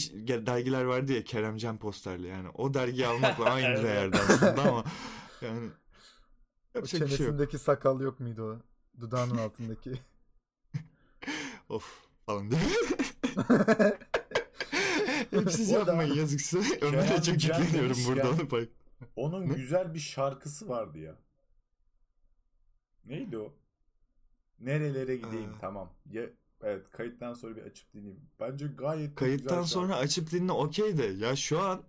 [0.47, 2.49] dergiler vardı ya Keremcan posterli yani.
[2.55, 3.83] O dergiyi almakla aynı Evet.
[3.85, 4.85] değerde aslında ama
[5.43, 5.71] yani O
[6.75, 7.53] yapacak bir şey yok.
[7.61, 8.59] sakal yok muydu o?
[9.01, 9.93] Dudağının altındaki.
[11.69, 12.61] Of falan diye.
[15.31, 16.79] Hep siz yapmayın yazık size.
[16.81, 18.69] Ömer'e çok yükleniyorum burada onu pay.
[19.17, 19.55] Onun Ne?
[19.55, 21.19] güzel bir şarkısı vardı ya.
[23.05, 23.53] Neydi o?
[24.61, 25.61] Nerelere gideyim Aa.
[25.61, 25.91] tamam.
[26.11, 26.23] Ya,
[26.63, 28.21] evet kayıttan sonra bir açıp dinleyeyim.
[28.41, 31.83] Bence gayet Kayıttan güzel sonra açıp dinle okey de ya şu an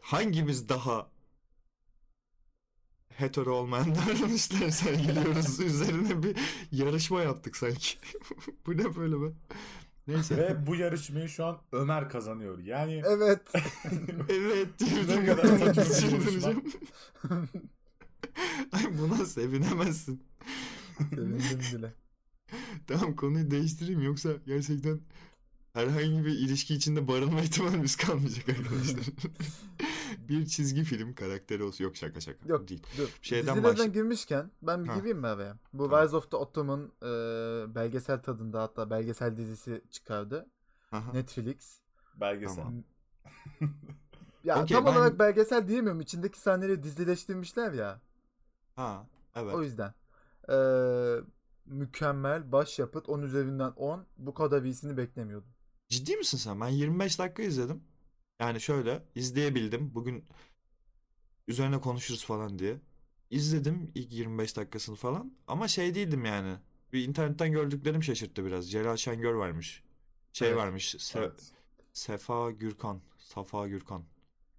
[0.00, 1.10] hangimiz daha
[3.08, 6.36] hetero olmayan davranışlar sergiliyoruz üzerine bir
[6.72, 7.98] yarışma yaptık sanki.
[8.66, 9.32] Bu ne böyle be?
[10.06, 10.36] Neyse.
[10.36, 12.58] Ve bu yarışmayı şu an Ömer kazanıyor.
[12.58, 13.40] Yani evet.
[14.28, 14.68] evet.
[15.08, 16.64] Ne kadar saçma bir Çıldıracağım.
[18.72, 20.22] Ay buna sevinemezsin.
[21.10, 21.94] Sevindim bile.
[22.86, 25.00] Tamam konuyu değiştireyim yoksa gerçekten
[25.72, 29.04] herhangi bir ilişki içinde barınma ihtimalimiz kalmayacak arkadaşlar.
[30.28, 31.84] bir çizgi film karakteri olsun.
[31.84, 32.48] Yok şaka şaka.
[32.48, 32.82] Yok Değil.
[32.98, 33.08] dur.
[33.22, 34.96] Şeyden Dizilerden baş- girmişken ben bir Ha.
[34.98, 35.56] gireyim mi araya?
[35.72, 36.04] Bu Tamam.
[36.06, 37.06] Rise of the Ottoman e,
[37.74, 40.46] belgesel tadında hatta belgesel dizisi çıkardı.
[40.92, 41.12] Aha.
[41.12, 41.78] Netflix.
[42.20, 42.56] belgesel.
[42.56, 42.82] Tamam.
[44.44, 46.00] Ya Okey, tam ben- olarak belgesel diyemiyorum.
[46.00, 48.00] İçindeki sahneleri dizileştirmişler ya.
[48.76, 49.54] Ha, evet.
[49.54, 49.94] O yüzden.
[50.48, 50.56] E,
[51.66, 54.06] mükemmel başyapıt 10 üzerinden 10.
[54.18, 55.48] Bu kadar iyisini beklemiyordum.
[55.88, 56.60] Ciddi misin sen?
[56.60, 57.84] Ben 25 dakika izledim.
[58.40, 59.94] Yani şöyle izleyebildim.
[59.94, 60.24] Bugün
[61.48, 62.80] üzerine konuşuruz falan diye.
[63.30, 65.32] İzledim ilk 25 dakikasını falan.
[65.46, 66.56] Ama şey değildim yani.
[66.92, 68.70] Bir internetten gördüklerim şaşırttı biraz.
[68.70, 69.82] Celal Şengör varmış.
[70.32, 70.58] Şey Evet.
[70.58, 70.94] varmış.
[70.94, 71.52] Se- Evet.
[71.92, 73.00] Sefa Gürkan.
[73.18, 74.04] Safa Gürkan.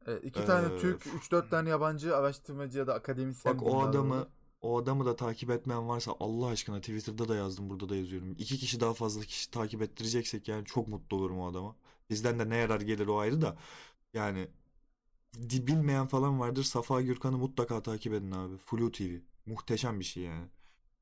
[0.07, 3.57] E, iki tane Ee, Türk, 3-4 tane yabancı araştırmacı ya da akademisyen.
[3.57, 4.27] Bak o adamı
[4.61, 8.31] o adamı da takip etmeyen varsa Allah aşkına Twitter'da da yazdım burada da yazıyorum.
[8.31, 11.75] İki kişi daha fazla kişi takip ettireceksek yani çok mutlu olurum o adama.
[12.09, 13.57] Bizden de ne yarar gelir o ayrı da
[14.13, 14.47] yani
[15.37, 16.63] bilmeyen falan vardır.
[16.63, 18.57] Safa Gürkan'ı mutlaka takip edin abi.
[18.57, 19.19] Flu TV.
[19.45, 20.47] Muhteşem bir şey yani.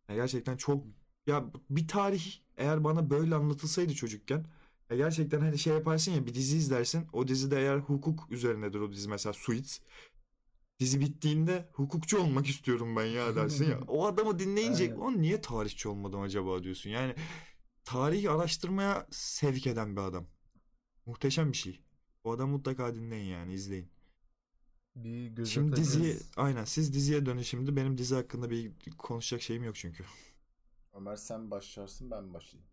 [0.09, 0.83] Ya gerçekten çok
[1.27, 2.25] ya bir tarih
[2.57, 4.45] eğer bana böyle anlatılsaydı çocukken
[4.89, 7.07] gerçekten hani şey yaparsın ya bir dizi izlersin.
[7.13, 9.79] O dizide eğer hukuk üzerinedir o dizi mesela Suits.
[10.79, 13.79] Dizi bittiğinde hukukçu olmak istiyorum ben ya dersin ya.
[13.87, 14.95] O adamı dinleyince Aynen.
[14.95, 16.89] o niye tarihçi olmadım acaba diyorsun.
[16.89, 17.15] Yani
[17.83, 20.27] tarih araştırmaya sevk eden bir adam.
[21.05, 21.81] Muhteşem bir şey.
[22.23, 23.89] O adamı mutlaka dinleyin yani izleyin.
[24.95, 25.93] Bir göz Şimdi atacağız.
[25.93, 27.75] diziye aynen siz diziye dönün şimdi.
[27.75, 30.03] Benim dizi hakkında bir konuşacak şeyim yok çünkü.
[30.93, 32.69] Ömer sen başlarsın ben başlayayım.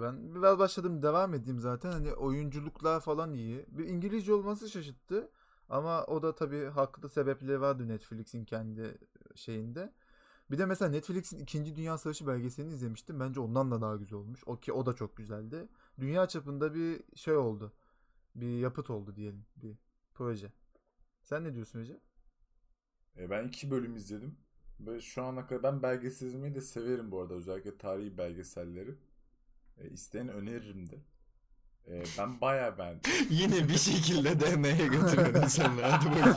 [0.00, 1.92] Ben biraz başladım devam edeyim zaten.
[1.92, 3.66] Hani oyunculuklar falan iyi.
[3.68, 5.30] Bir İngilizce olması şaşırttı.
[5.68, 8.98] Ama o da tabii haklı sebepleri vardı Netflix'in kendi
[9.34, 9.92] şeyinde.
[10.50, 11.76] Bir de mesela Netflix'in 2.
[11.76, 13.20] Dünya Savaşı belgeselini izlemiştim.
[13.20, 14.42] Bence ondan da daha güzel olmuş.
[14.46, 15.68] O ki o da çok güzeldi.
[16.00, 17.72] Dünya çapında bir şey oldu.
[18.34, 19.46] Bir yapıt oldu diyelim.
[19.56, 19.76] Bir
[20.14, 20.52] proje.
[21.22, 22.00] Sen ne diyorsun Recep?
[23.16, 24.36] E, ben iki bölüm izledim.
[24.80, 27.34] Ve şu ana kadar ben belgesel izlemeyi de severim bu arada.
[27.34, 28.94] Özellikle tarihi belgeselleri.
[29.82, 30.96] E, isteyen öneririm de.
[31.88, 33.12] E, ben bayağı beğendim.
[33.30, 35.86] Yine bir şekilde DM'ye götürüyor insanları.
[35.86, 36.36] Hadi bakayım.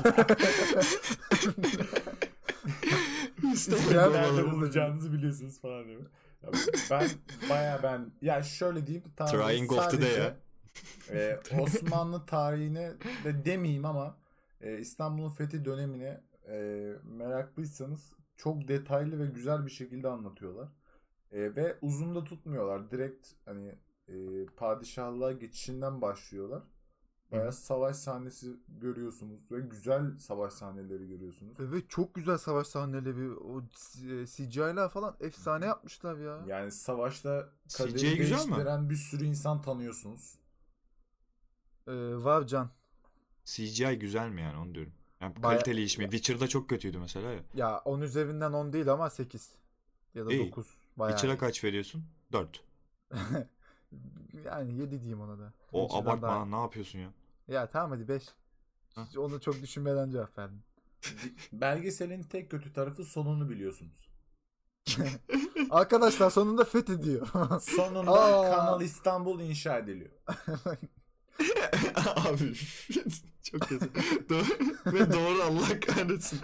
[3.53, 6.01] İsteyen Nerede bulacağınızı biliyorsunuz falan diyor.
[6.43, 6.49] Ya
[6.91, 7.09] ben
[7.49, 10.35] bayağı ben ya şöyle diyeyim Trying of the day sadece
[11.09, 14.17] e, Osmanlı tarihine de demeyeyim ama
[14.61, 20.69] e, İstanbul'un fethi dönemine e, meraklıysanız çok detaylı ve güzel bir şekilde anlatıyorlar.
[21.35, 22.91] E, ve uzun da tutmuyorlar.
[22.91, 23.75] Direkt hani
[24.07, 26.63] e, padişahlığa geçişinden başlıyorlar.
[27.31, 31.57] Bayağı savaş sahnesi görüyorsunuz ve güzel savaş sahneleri görüyorsunuz.
[31.59, 33.31] Evet çok güzel savaş sahneleri.
[33.31, 33.61] O
[34.25, 36.43] CGI'ler falan efsane yapmışlar ya.
[36.47, 38.41] Yani savaşta CGI kaderi güzel mi?
[38.45, 40.39] değiştiren bir sürü insan tanıyorsunuz.
[41.87, 42.69] Ee, var Can.
[43.45, 44.93] CGI güzel mi yani onu diyorum.
[45.21, 46.03] Yani Baya- kaliteli iş mi?
[46.03, 47.39] Witcher'da çok kötüydü mesela ya.
[47.53, 49.55] Ya 10 üzerinden 10 değil ama 8.
[50.15, 50.47] Ya da İyi.
[50.47, 50.84] 9.
[50.97, 51.37] Bayağı Witcher'a iyi.
[51.37, 52.03] kaç veriyorsun?
[52.31, 52.63] 4.
[54.45, 55.53] yani 7 diyeyim ona da.
[55.71, 57.09] O Witcher'dan abartma daha- ne yapıyorsun ya?
[57.47, 58.23] Ya tamam hadi 5.
[58.95, 59.07] Ha.
[59.17, 60.63] Onu çok düşünmeden cevap verdim.
[61.53, 64.09] Belgeselin tek kötü tarafı sonunu biliyorsunuz.
[65.69, 67.27] Arkadaşlar sonunda fethediyor.
[67.61, 68.55] Sonunda Aa.
[68.55, 70.11] Kanal İstanbul inşa ediliyor.
[71.95, 72.53] Abi
[73.43, 73.89] çok kötü.
[74.29, 74.45] doğru,
[74.85, 76.39] ve doğru Allah kahretsin.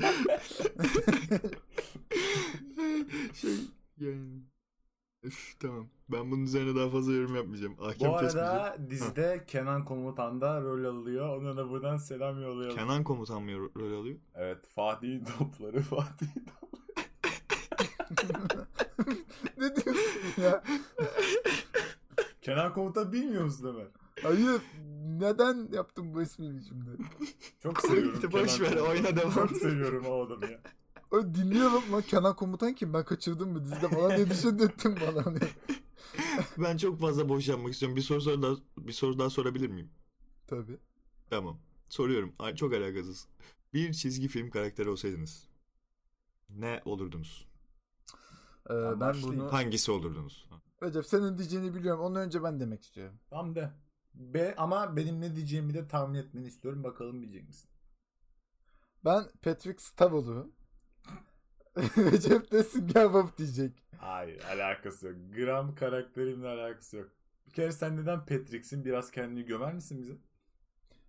[3.34, 3.56] şey
[4.02, 4.42] yani.
[5.24, 5.88] Üf, tamam.
[6.10, 7.76] Ben bunun üzerine daha fazla yorum yapmayacağım.
[7.80, 11.38] Ahkam Bu arada dizide Kenan Komutan da rol alıyor.
[11.38, 12.78] Ona da buradan selam yollayalım.
[12.78, 14.20] Kenan komutan mı ro- rol alıyor?
[14.36, 16.28] Evet Fatih topları Fatih
[19.58, 20.64] ne diyorsun ya?
[22.42, 23.88] Kenan Komutan bilmiyor musun Ömer?
[24.24, 24.62] Hayır.
[25.20, 26.90] Neden yaptın bu ismini şimdi?
[27.64, 29.34] Çok seviyorum İşte boş Kenan ver, oyna devam.
[29.34, 30.60] Çok seviyorum o adamı ya.
[31.12, 32.94] O dinliyorum lan Kenan Komutan kim?
[32.94, 35.26] Ben kaçırdım mı dizide falan diye düşündürttün bana.
[35.26, 35.40] Hani.
[36.58, 37.96] Ben çok fazla boş yapmak istiyorum.
[37.96, 39.92] Bir soru, soru daha, bir soru daha sorabilir miyim?
[40.48, 40.78] Tabii.
[41.30, 41.60] Tamam.
[41.90, 42.34] Soruyorum.
[42.40, 43.28] Ay, Çok alakasız.
[43.74, 45.48] Bir çizgi film karakteri olsaydınız
[46.50, 47.48] ne olurdunuz?
[48.70, 49.54] Ee, Ben bunu...
[49.54, 50.50] Hangisi olurdunuz?
[50.84, 52.02] Recep senin diyeceğini biliyorum.
[52.04, 53.20] Ondan önce ben demek istiyorum.
[53.30, 53.72] Tamam de.
[54.14, 56.84] Be ama benim ne diyeceğimi de tahmin etmeni istiyorum.
[56.84, 57.70] Bakalım bilecek misin?
[59.06, 60.52] Ben Patrick Star olurum.
[61.98, 63.84] Recep de Sünger Bob diyecek.
[63.98, 65.16] Hayır alakası yok.
[65.36, 67.10] Gram karakterimle alakası yok.
[67.48, 68.86] Bir kere sen neden Patrick'sin?
[68.86, 70.14] Biraz kendini gömer misin bize?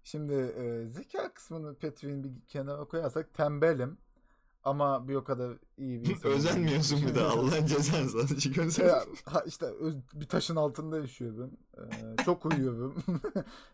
[0.04, 3.98] Şimdi e, zeka kısmını Patrick'in bir kenara koyarsak tembelim.
[4.64, 6.30] Ama bir o kadar iyi bir insan.
[6.32, 7.98] Özenmiyorsun bir de Allah'ın cezanı
[8.56, 8.88] Ya, özen.
[9.24, 11.50] ha, işte öz- bir taşın altında yaşıyorum.
[11.78, 11.82] Ee,
[12.24, 13.02] çok uyuyorum.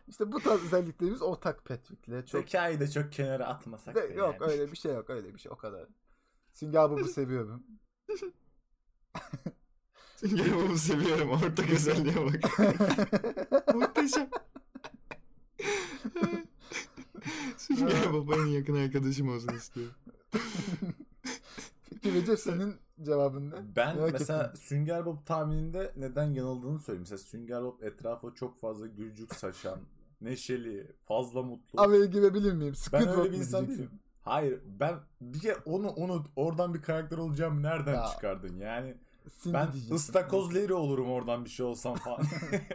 [0.07, 2.25] işte bu tarz özelliklerimiz ortak Patrick'le.
[2.27, 4.51] Çok Zekayı da çok kenara atmasak De- yok yani.
[4.51, 5.85] öyle bir şey yok öyle bir şey o kadar.
[6.59, 7.63] Sünger Bob'u seviyorum.
[10.15, 11.29] Sünger Bob'u seviyorum.
[11.29, 12.59] Ortak özelliğe bak.
[13.75, 14.29] Muhteşem.
[17.57, 19.93] Sünger Bob en yakın arkadaşım olsun istiyorum.
[21.89, 23.55] Peki Recep senin cevabın ne?
[23.75, 24.61] Ben Merak mesela ettim.
[24.61, 27.01] Sünger Bob tahmininde neden yanıldığını söyleyeyim.
[27.01, 29.79] Mesela Sünger Bob etrafa çok fazla gülcük saçan,
[30.21, 31.81] neşeli, fazla mutlu.
[31.81, 32.75] Araya girebilir miyim?
[32.75, 33.89] Squidward ben öyle bir insan değilim.
[34.29, 36.27] Hayır ben bir kere onu unut.
[36.35, 38.07] Oradan bir karakter olacağımı nereden Ya.
[38.07, 38.57] çıkardın?
[38.57, 38.95] Yani
[39.45, 42.21] ben ıstakoz Larry olurum oradan bir şey olsam falan.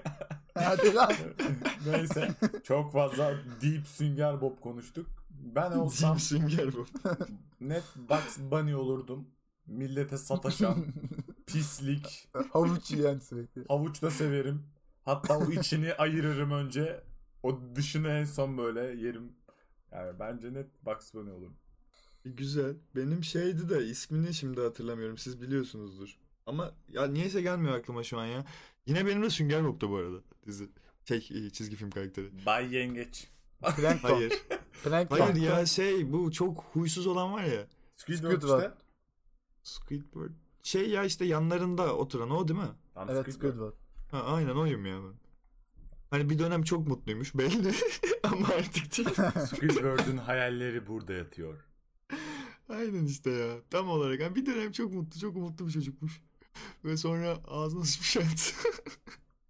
[0.55, 1.13] Hadi lan.
[1.87, 2.31] Neyse
[2.65, 5.07] çok fazla Deep Sünger Bob konuştuk.
[5.31, 6.87] Ben olsam Deep Sünger Bob.
[7.61, 9.27] net Bugs Bunny olurdum.
[9.67, 10.85] Millete sataşan,
[11.47, 13.65] pislik, Havuç yiyen sürekli.
[13.69, 14.63] havuç da severim.
[15.05, 17.01] Hatta o içini ayırırım önce.
[17.43, 19.33] O dışını en son böyle yerim.
[19.95, 21.57] Yani bence net Bugs Bunny olurum.
[22.25, 22.77] Güzel.
[22.97, 25.19] Benim şeydi de ismini şimdi hatırlamıyorum.
[25.19, 26.19] Siz biliyorsunuzdur.
[26.47, 28.45] Ama ya niyeyse gelmiyor aklıma şu an ya.
[28.87, 30.17] Yine benim de Sünger Bob'tu bu arada.
[30.47, 30.69] Dizi.
[31.05, 32.47] Şey, e, çizgi film karakteri.
[32.47, 33.29] Bay Yengeç.
[33.77, 34.09] Plankton.
[34.09, 34.33] Hayır.
[34.85, 35.19] Plankton.
[35.19, 37.67] Hayır ya şey bu çok huysuz olan var ya.
[37.97, 38.63] Squidward, Squidward.
[38.63, 38.75] işte.
[39.63, 40.33] Squidward.
[40.63, 42.67] Şey ya işte yanlarında oturan o değil mi?
[42.95, 43.53] Tamam, Evet Squidward.
[43.53, 43.75] Squidward.
[44.11, 45.24] Ha, aynen oyum ya ben.
[46.15, 47.75] Hani bir dönem çok mutluymuş belli
[48.23, 49.09] ama artık değil.
[49.47, 51.65] Squidward'ın hayalleri burada yatıyor.
[52.69, 53.57] Aynen işte ya.
[53.71, 54.21] Tam olarak.
[54.21, 56.21] Yani bir dönem çok mutlu, çok umutlu bir çocukmuş.
[56.85, 58.55] Ve sonra ağzına sıçmış hayat.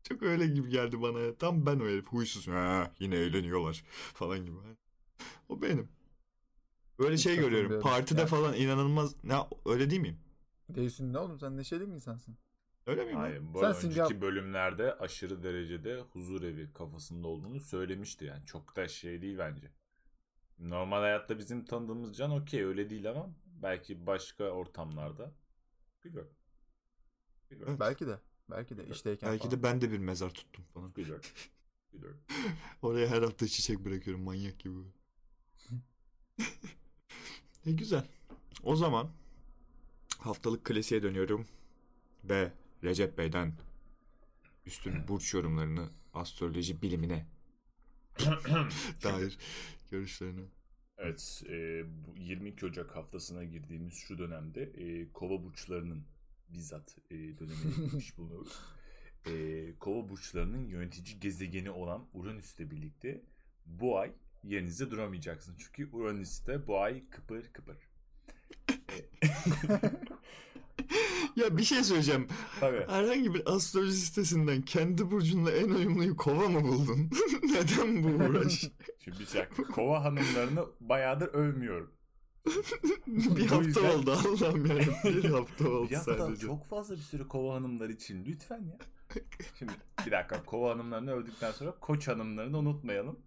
[0.02, 1.34] çok öyle gibi geldi bana ya.
[1.34, 2.06] Tam ben o herif.
[2.06, 2.48] Huysuz.
[2.48, 4.56] Ha, yine eğleniyorlar falan gibi.
[5.48, 5.88] O benim.
[6.98, 7.80] Böyle Hiç şey görüyorum.
[7.80, 8.26] Partide Ya.
[8.26, 9.14] falan inanılmaz.
[9.24, 9.34] Ne
[9.66, 10.18] öyle değil miyim?
[10.68, 12.36] Değilsin ne oğlum sen neşeli mi insansın?
[12.86, 13.16] Öyle miyim?
[13.16, 18.46] Hayır, bu Sen önceki bölümlerde aşırı derecede huzur evi kafasında olduğunu söylemişti yani.
[18.46, 19.70] Çok da şey değil bence.
[20.58, 25.32] Normal hayatta bizim tanıdığımız Can okey öyle değil ama belki başka ortamlarda.
[26.04, 26.32] Bilmiyorum.
[27.50, 27.76] Bilmiyorum.
[27.80, 28.18] Belki de.
[28.50, 29.58] Belki de işteyken Belki falan.
[29.58, 30.96] de ben de bir mezar tuttum falan.
[30.96, 31.24] Bilmiyorum.
[31.92, 32.20] Bilmiyorum.
[32.82, 34.78] Oraya her hafta çiçek bırakıyorum manyak gibi.
[37.66, 38.06] e güzel.
[38.62, 39.10] O zaman
[40.18, 41.46] haftalık klasiğe dönüyorum
[42.24, 43.52] ve Recep Bey'den
[44.66, 47.26] üstün burç yorumlarını astroloji bilimine
[49.04, 49.38] dair
[49.90, 50.44] görüşlerini.
[50.98, 56.04] Evet, e, bu 22 Ocak haftasına girdiğimiz şu dönemde e, kova burçlarının
[56.48, 58.60] bizzat e, dönemine girmiş bulunuyoruz.
[59.26, 59.32] E,
[59.78, 63.22] kova burçlarının yönetici gezegeni olan Uranüs'le birlikte
[63.66, 64.12] bu ay
[64.44, 65.56] yerinizde duramayacaksın.
[65.58, 67.76] Çünkü Uranüs'te bu ay kıpır kıpır.
[71.36, 72.28] Ya bir şey söyleyeceğim.
[72.60, 72.84] Tabii.
[72.88, 77.10] Herhangi bir astroloji sitesinden kendi burcunla en uyumluyu kova mı buldun?
[77.42, 78.60] Neden bu uğraş?
[79.04, 79.62] Şimdi bir dakika.
[79.62, 81.90] Kova hanımlarını bayağıdır övmüyorum.
[83.06, 84.76] bir hafta yüzden- oldu Allah'ım ya.
[85.04, 86.46] Bir hafta oldu Bir sadece.
[86.46, 88.78] çok fazla bir sürü kova hanımlar için lütfen ya.
[89.58, 89.72] Şimdi
[90.06, 93.18] bir dakika kova hanımlarını övdükten sonra koç hanımlarını unutmayalım.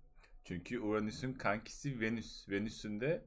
[0.45, 2.49] Çünkü Uranüs'ün kankisi Venüs.
[2.49, 3.25] Venüs'ün de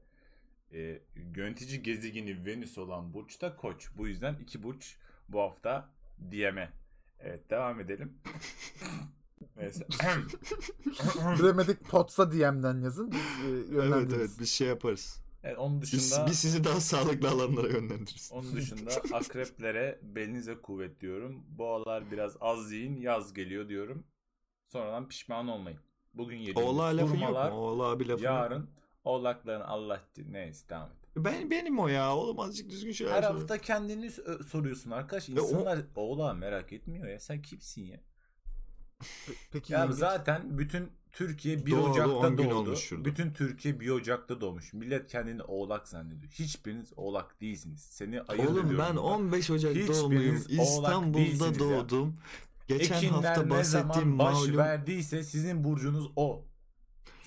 [0.73, 1.01] e,
[1.35, 3.89] yönetici gezegeni Venüs olan burç da koç.
[3.97, 4.97] Bu yüzden iki burç
[5.29, 5.89] bu hafta
[6.31, 6.69] DM'e.
[7.19, 8.17] Evet devam edelim.
[9.57, 9.87] Neyse.
[11.39, 13.11] Bilemedik Potsa DM'den yazın.
[13.11, 13.19] Biz
[13.73, 15.21] e, Evet evet biz şey yaparız.
[15.43, 18.29] evet, onun Biz, dışında biz sizi daha sağlıklı alanlara yönlendiririz.
[18.33, 21.43] onun dışında akreplere belinize kuvvet diyorum.
[21.57, 24.03] Boğalar biraz az yiyin yaz geliyor diyorum.
[24.67, 25.79] Sonradan pişman olmayın.
[26.13, 27.37] Bugün yediğiniz Oğla lafın yok mu?
[27.51, 28.33] Oğla bir lafın yok.
[28.33, 28.69] yarın
[29.03, 30.97] oğlakların Allah neyse devam et.
[31.15, 32.15] Ben, benim o ya.
[32.15, 34.11] Oğlum azıcık düzgün şeyler Her hafta kendini
[34.47, 35.29] soruyorsun arkadaş.
[35.29, 37.19] Ve o- İnsanlar oğlağı merak etmiyor ya.
[37.19, 37.99] Sen kimsin ya?
[39.51, 42.55] Peki Ya yengeç- zaten bütün Türkiye 1 Doğdu, on Ocak'ta doğdu.
[42.55, 43.05] olmuş şurada.
[43.05, 44.73] Bütün Türkiye 1 Ocak'ta doğmuş.
[44.73, 46.31] Millet kendini oğlak zannediyor.
[46.31, 47.81] Hiçbiriniz oğlak değilsiniz.
[47.81, 49.01] Seni ayırt Oğlum ediyorum ben burada.
[49.01, 50.35] 15 Ocak Hiçbiriniz doğumluyum.
[50.35, 51.59] oğlak İstanbul'da değilsiniz ya.
[51.59, 52.17] doğdum.
[52.67, 54.57] Geçen Ekinler hafta ne bahsettiğim zaman baş malum.
[54.57, 56.45] verdiyse sizin burcunuz o.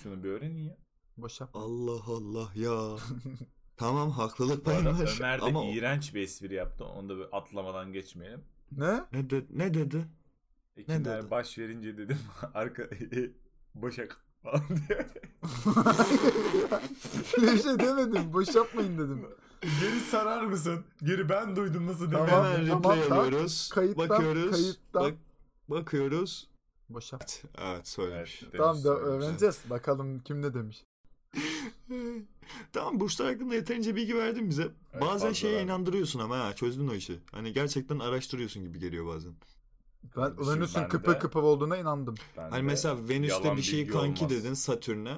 [0.03, 0.77] Şunu bir öğrenin ya.
[1.17, 1.61] Boş yapma.
[1.61, 2.97] Allah Allah ya.
[3.77, 5.15] tamam haklılık payı var.
[5.19, 6.85] Ömer de Ama iğrenç bir espri yaptı.
[6.85, 8.41] Onu da böyle atlamadan geçmeyelim.
[8.71, 9.03] Ne?
[9.13, 10.05] ne, de- ne dedi?
[10.77, 11.31] Ekinler dedi?
[11.31, 12.17] baş verince dedim
[12.53, 12.89] arka
[13.75, 15.07] başak falan diye.
[17.37, 18.33] Öyle bir şey demedim.
[18.33, 19.25] Boş yapmayın dedim.
[19.61, 20.85] Geri sarar mısın?
[21.03, 22.43] Geri ben duydum nasıl Tamam, demeyi.
[22.43, 23.25] Hemen tamam, replay tamam.
[23.25, 23.69] alıyoruz.
[23.73, 24.51] Kayıttan, bakıyoruz.
[24.51, 25.03] kayıttan.
[25.03, 25.13] Bak,
[25.67, 26.49] bakıyoruz.
[26.89, 27.23] Boş yap.
[27.57, 28.43] Evet söylemiş.
[28.43, 29.25] Evet, Tamam demiş, da söylemiş.
[29.25, 29.59] öğreneceğiz.
[29.69, 30.83] Bakalım kim ne demiş.
[32.73, 34.71] Tamam burçlar hakkında yeterince bilgi verdin bize.
[34.93, 35.67] Evet, bazen fazla şeye verdim.
[35.67, 37.19] inandırıyorsun ama ha çözdün o işi.
[37.31, 39.33] Hani gerçekten araştırıyorsun gibi geliyor bazen.
[40.17, 42.15] Ben Uranüs'ün ben kıpır kıpır olduğuna inandım.
[42.37, 44.43] Ben Hani de mesela Venüs'te bir şey bilgi kanki olmaz.
[44.43, 45.17] dedin Satürn'e.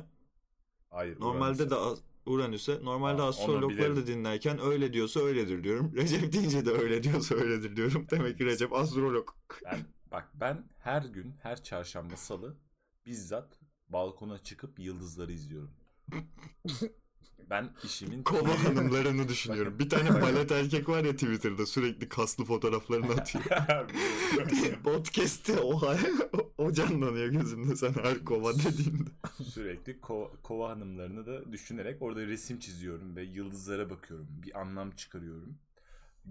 [0.90, 1.20] Hayır.
[1.20, 1.70] Normalde Uranüs'e.
[1.70, 2.80] de Uranüs'e.
[2.86, 5.94] Normalde onu astrologları da dinlerken öyle diyorsa öyledir diyorum.
[5.96, 8.08] Recep deyince de öyle diyorsa öyledir diyorum.
[8.12, 9.30] Demek ki Recep astrolog.
[9.66, 9.80] Ben,
[10.12, 12.58] bak ben her gün her çarşamba salı
[13.06, 15.72] bizzat balkona çıkıp yıldızları izliyorum.
[17.50, 19.74] Ben işimin Kova hanımlarını düşünüyorum.
[19.74, 19.86] Bakın.
[19.86, 23.46] Bir tane balet erkek var ya Twitter'da sürekli kaslı fotoğraflarını atıyor.
[24.84, 25.82] Podcast'te o,
[26.58, 29.10] o canlanıyor gözümde sen her kova dediğinde.
[29.44, 34.28] Sürekli ko- kova hanımlarını da düşünerek orada resim çiziyorum ve yıldızlara bakıyorum.
[34.30, 35.58] Bir anlam çıkarıyorum.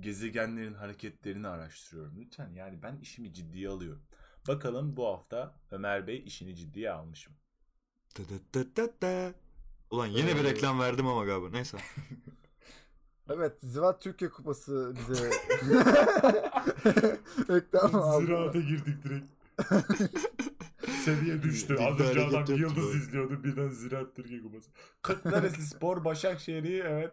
[0.00, 2.14] Gezegenlerin hareketlerini araştırıyorum.
[2.20, 4.02] Lütfen yani ben işimi ciddiye alıyorum.
[4.48, 7.36] Bakalım bu hafta Ömer Bey işini ciddiye almış mı?
[8.18, 9.34] Dı dı dı dı dı.
[9.96, 11.50] Ulan yine bir Ee, reklam verdim ama galiba.
[11.50, 11.76] Neyse.
[13.30, 15.30] Evet Ziraat Türkiye Kupası bize
[17.48, 18.60] reklam aldı.
[18.60, 19.26] girdik direkt.
[21.04, 21.74] Seviye düştü.
[21.74, 22.98] Bir Az önce adam yıldız böyle.
[22.98, 23.44] izliyordu.
[23.44, 24.70] Birden Ziraat Türkiye Kupası.
[25.02, 27.12] Kırklareli Spor Başakşehir'i evet.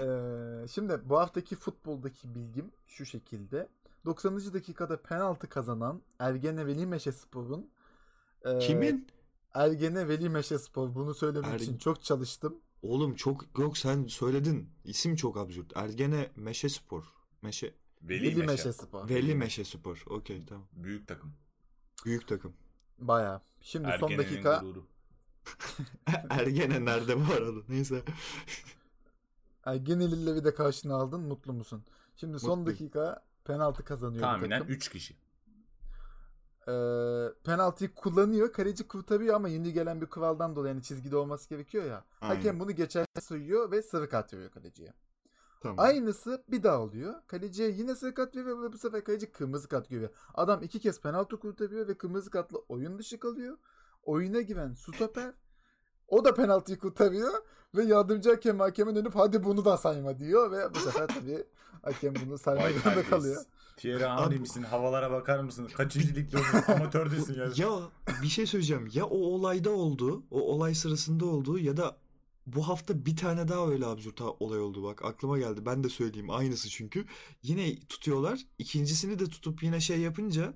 [0.00, 3.68] Ee, şimdi bu haftaki futboldaki bilgim şu şekilde.
[4.04, 4.36] 90.
[4.54, 7.70] dakikada penaltı kazanan Ergene Veli Meşespor'un
[8.44, 9.06] e, Kimin?
[9.54, 12.56] Ergene Veli Meşespor bunu söylemek Er- için çok çalıştım.
[12.82, 14.70] Oğlum çok yok sen söyledin.
[14.84, 15.72] İsim çok absürt.
[15.76, 17.04] Ergene Meşe Spor.
[17.42, 17.74] Meşe.
[18.02, 18.46] Veli, Veli Meşe.
[18.46, 19.08] Meşespor.
[19.08, 20.04] Veli Meşe Spor.
[20.06, 20.66] Okey tamam.
[20.72, 21.32] Büyük takım.
[22.04, 22.52] Büyük takım.
[22.98, 23.40] Bayağı.
[23.60, 24.86] Şimdi son Ergene'nin dakika gururu.
[26.30, 27.60] Ergene nerede bu arada?
[27.68, 28.02] Neyse.
[29.64, 31.84] Ergenelileri de karşına aldın mutlu musun?
[32.16, 32.78] Şimdi son Mutluyum.
[32.80, 34.74] dakika penaltı kazanıyor Tahminen takım.
[34.74, 35.16] 3 kişi.
[36.68, 38.52] Ee, penaltıyı kullanıyor.
[38.52, 42.04] Kaleci kurtarıyor ama yeni gelen bir kuraldan dolayı yani çizgide olması gerekiyor ya.
[42.20, 42.36] Aynen.
[42.36, 44.92] Hakem bunu geçerli sayıyor ve sarı kart veriyor kaleciye.
[45.60, 45.78] Tamam.
[45.78, 47.14] Aynısı bir daha oluyor.
[47.26, 50.10] Kaleciye yine sarı kart veriyor ve bu sefer kaleci kırmızı kart görüyor.
[50.34, 53.58] Adam iki kez penaltı kurtarıyor ve kırmızı kartla oyun dışı kalıyor.
[54.02, 55.32] Oyuna giren stoper
[56.08, 57.32] o da penaltıyı kurtarıyor
[57.74, 61.44] ve yardımcı hakem hakeme dönüp hadi bunu da sayma diyor ve bu sefer tabii
[61.82, 63.42] hakem bunu saymak zorunda kalıyor.
[63.76, 64.62] Thierry Henry misin?
[64.62, 65.68] Havalara bakar mısın?
[65.74, 66.36] Kaçıncı ligde?
[66.72, 67.48] Amatördesin ya.
[67.56, 67.68] Ya
[68.22, 68.88] bir şey söyleyeceğim.
[68.92, 71.96] Ya o olayda oldu, o olay sırasında oldu ya da
[72.46, 75.66] bu hafta bir tane daha öyle absürt olay oldu bak aklıma geldi.
[75.66, 77.04] Ben de söyleyeyim aynısı çünkü.
[77.42, 78.40] Yine tutuyorlar.
[78.58, 80.54] İkincisini de tutup yine şey yapınca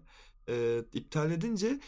[0.48, 1.81] e, iptal edince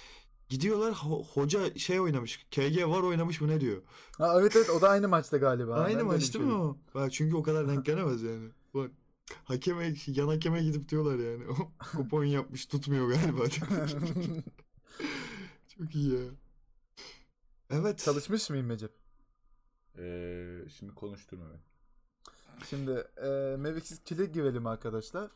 [0.48, 2.46] gidiyorlar ho- hoca şey oynamış.
[2.50, 3.82] KG var oynamış mı ne diyor?
[4.18, 5.76] Ha, evet evet o da aynı maçta galiba.
[5.76, 6.76] Ben Aynı öyle maç değil mi o?
[6.94, 8.48] Bak çünkü o kadar denk gelemez yani.
[8.74, 8.90] Bak
[9.45, 11.45] hakeme yan hakeme gidip diyorlar yani.
[11.49, 13.49] O kupon yapmış tutmuyor galiba.
[15.78, 16.20] Çok iyi ya.
[17.70, 17.99] Evet.
[17.99, 18.93] Çalışmış mıyım Recep?
[19.99, 21.61] Ee, şimdi konuşturma beni.
[22.68, 22.91] Şimdi
[23.22, 25.31] e, Mevkitsiz kile girelim arkadaşlar.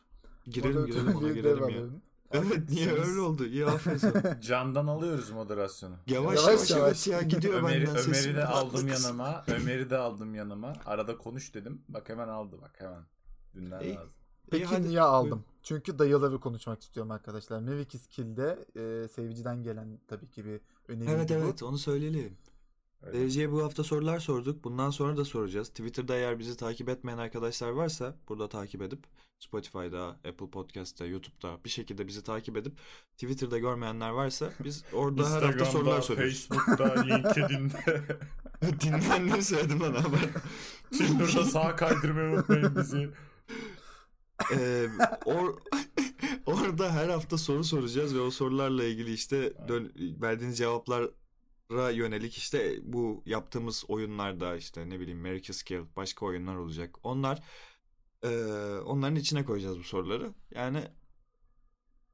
[0.45, 1.65] Girelim girelim ona girelim ya.
[1.65, 2.01] alalım.
[2.31, 3.45] Evet niye Siz- öyle oldu?
[3.45, 4.41] İyi aferin sana.
[4.41, 5.95] Candan alıyoruz moderasyonu.
[6.07, 7.07] Yavaş Yavaş yavaş, yavaş.
[7.07, 8.13] ya gidiyor Ömer'i, benden sesim.
[8.13, 9.43] Ömer'i de aldım yanıma.
[9.47, 10.73] Ömer'i de aldım yanıma.
[10.85, 11.81] Arada konuş dedim.
[11.89, 13.03] Bak hemen aldı bak hemen.
[13.55, 13.95] Dünden İyi.
[13.95, 14.09] lazım.
[14.51, 14.87] Peki hadi.
[14.87, 15.43] niye aldım?
[15.63, 17.59] Çünkü dayıları konuşmak istiyorum arkadaşlar.
[17.59, 21.33] Mevikis Kill'de e, seviciden gelen tabii ki bir öneri Evet bu.
[21.33, 22.37] evet onu söyleyelim.
[23.03, 23.17] Öyle.
[23.19, 24.63] Derece'ye bu hafta sorular sorduk.
[24.63, 25.69] Bundan sonra da soracağız.
[25.69, 28.99] Twitter'da eğer bizi takip etmeyen arkadaşlar varsa burada takip edip
[29.39, 32.77] Spotify'da, Apple Podcast'ta, YouTube'da bir şekilde bizi takip edip
[33.17, 36.49] Twitter'da görmeyenler varsa biz orada her hafta sorular soruyoruz.
[36.49, 38.03] Facebook'ta, LinkedIn'de,
[38.81, 40.19] Dinleyenleri söyledim lan haber.
[40.91, 43.09] Tinder'da sağ kaydırmayı unutmayın bizi.
[44.51, 44.87] Ee,
[45.25, 45.59] or-
[46.45, 52.79] orada her hafta soru soracağız ve o sorularla ilgili işte dön- verdiğiniz cevaplara yönelik işte
[52.83, 56.95] bu yaptığımız oyunlarda işte ne bileyim America Scale başka oyunlar olacak.
[57.03, 57.43] Onlar
[58.23, 58.27] ee,
[58.85, 60.33] onların içine koyacağız bu soruları.
[60.51, 60.83] Yani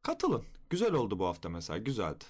[0.01, 0.43] katılın.
[0.69, 1.77] Güzel oldu bu hafta mesela.
[1.79, 2.23] Güzeldi.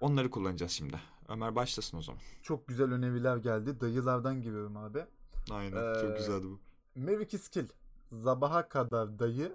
[0.00, 1.00] Onları kullanacağız şimdi.
[1.28, 2.20] Ömer başlasın o zaman.
[2.42, 3.80] Çok güzel öneriler geldi.
[3.80, 5.04] Dayılardan giriyorum abi.
[5.50, 5.76] Aynen.
[5.96, 6.60] Ee, Çok güzeldi bu.
[6.94, 7.66] Mevki Skill.
[8.12, 9.52] Zabaha kadar dayı.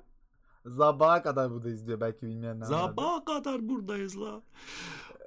[0.66, 2.96] Zabaha kadar buradayız diyor belki bilmeyenler vardır.
[2.96, 4.42] Sabaha kadar buradayız la.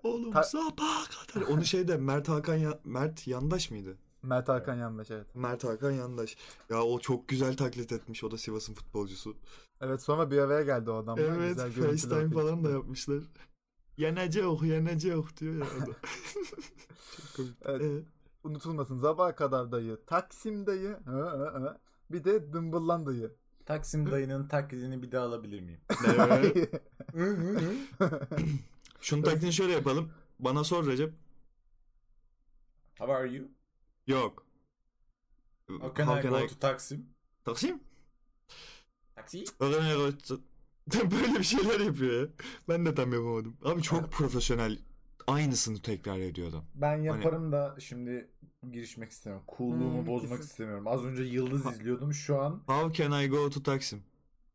[0.02, 1.46] Oğlum Ta- sabaha kadar.
[1.46, 3.96] Onu şeyde Mert Hakan ya- Mert Yandaş mıydı?
[4.22, 5.34] Mert Hakan yanlış evet.
[5.34, 6.36] Mert Hakan Yandaş.
[6.70, 8.24] Ya o çok güzel taklit etmiş.
[8.24, 9.36] O da Sivas'ın futbolcusu.
[9.80, 11.22] Evet sonra bir araya geldi o adamlar.
[11.22, 13.22] evet FaceTime falan da yapmışlar.
[13.96, 15.92] Yenecek, yenecek diyor ya o da.
[17.66, 17.80] Evet.
[17.82, 18.04] Evet.
[18.44, 18.98] Unutulmasın.
[18.98, 19.98] Zabaha kadar dayı.
[20.06, 20.98] Taksim dayı.
[22.10, 23.32] Bir de Dımbıllan dayı.
[23.66, 25.80] Taksim dayının taklidini bir daha alabilir miyim?
[29.00, 30.12] Şunun taklidini şöyle yapalım.
[30.38, 31.14] Bana sor Recep.
[32.98, 33.48] How are you?
[34.06, 34.46] Yok.
[35.68, 37.06] How can I go to Taksim?
[37.44, 37.80] Taksim?
[39.20, 39.44] Taksi?
[39.60, 40.12] Öğren
[41.10, 42.28] Böyle bir şeyler yapıyor ya.
[42.68, 43.56] Ben de tam yapamadım.
[43.64, 44.78] Abi çok profesyonel.
[45.26, 46.64] Aynısını tekrar ediyor adam.
[46.74, 48.30] Ben yaparım da şimdi
[48.70, 49.46] girişmek istemiyorum.
[49.56, 50.50] Cool'luğumu Hmm, bozmak kesin.
[50.50, 50.86] istemiyorum.
[50.88, 52.14] Az önce Yıldız izliyordum.
[52.14, 54.02] Şu an How can I go to Taksim?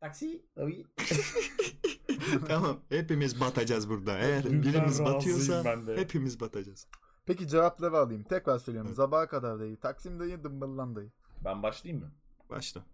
[0.00, 0.42] taksi.
[2.48, 2.80] Tamam.
[2.88, 4.18] Hepimiz batacağız burada.
[4.18, 5.96] Eğer Lütfen birimiz batıyorsa ben de.
[5.96, 6.86] hepimiz batacağız.
[7.26, 8.22] Peki cevapları alayım.
[8.22, 8.94] Tekrar söylüyorum.
[8.98, 9.28] Evet.
[9.28, 9.76] Kadar dayı.
[9.76, 10.44] Taksim dayı.
[10.44, 11.10] Dayı.
[11.44, 12.12] Ben başlayayım mı?
[12.50, 12.84] Başla.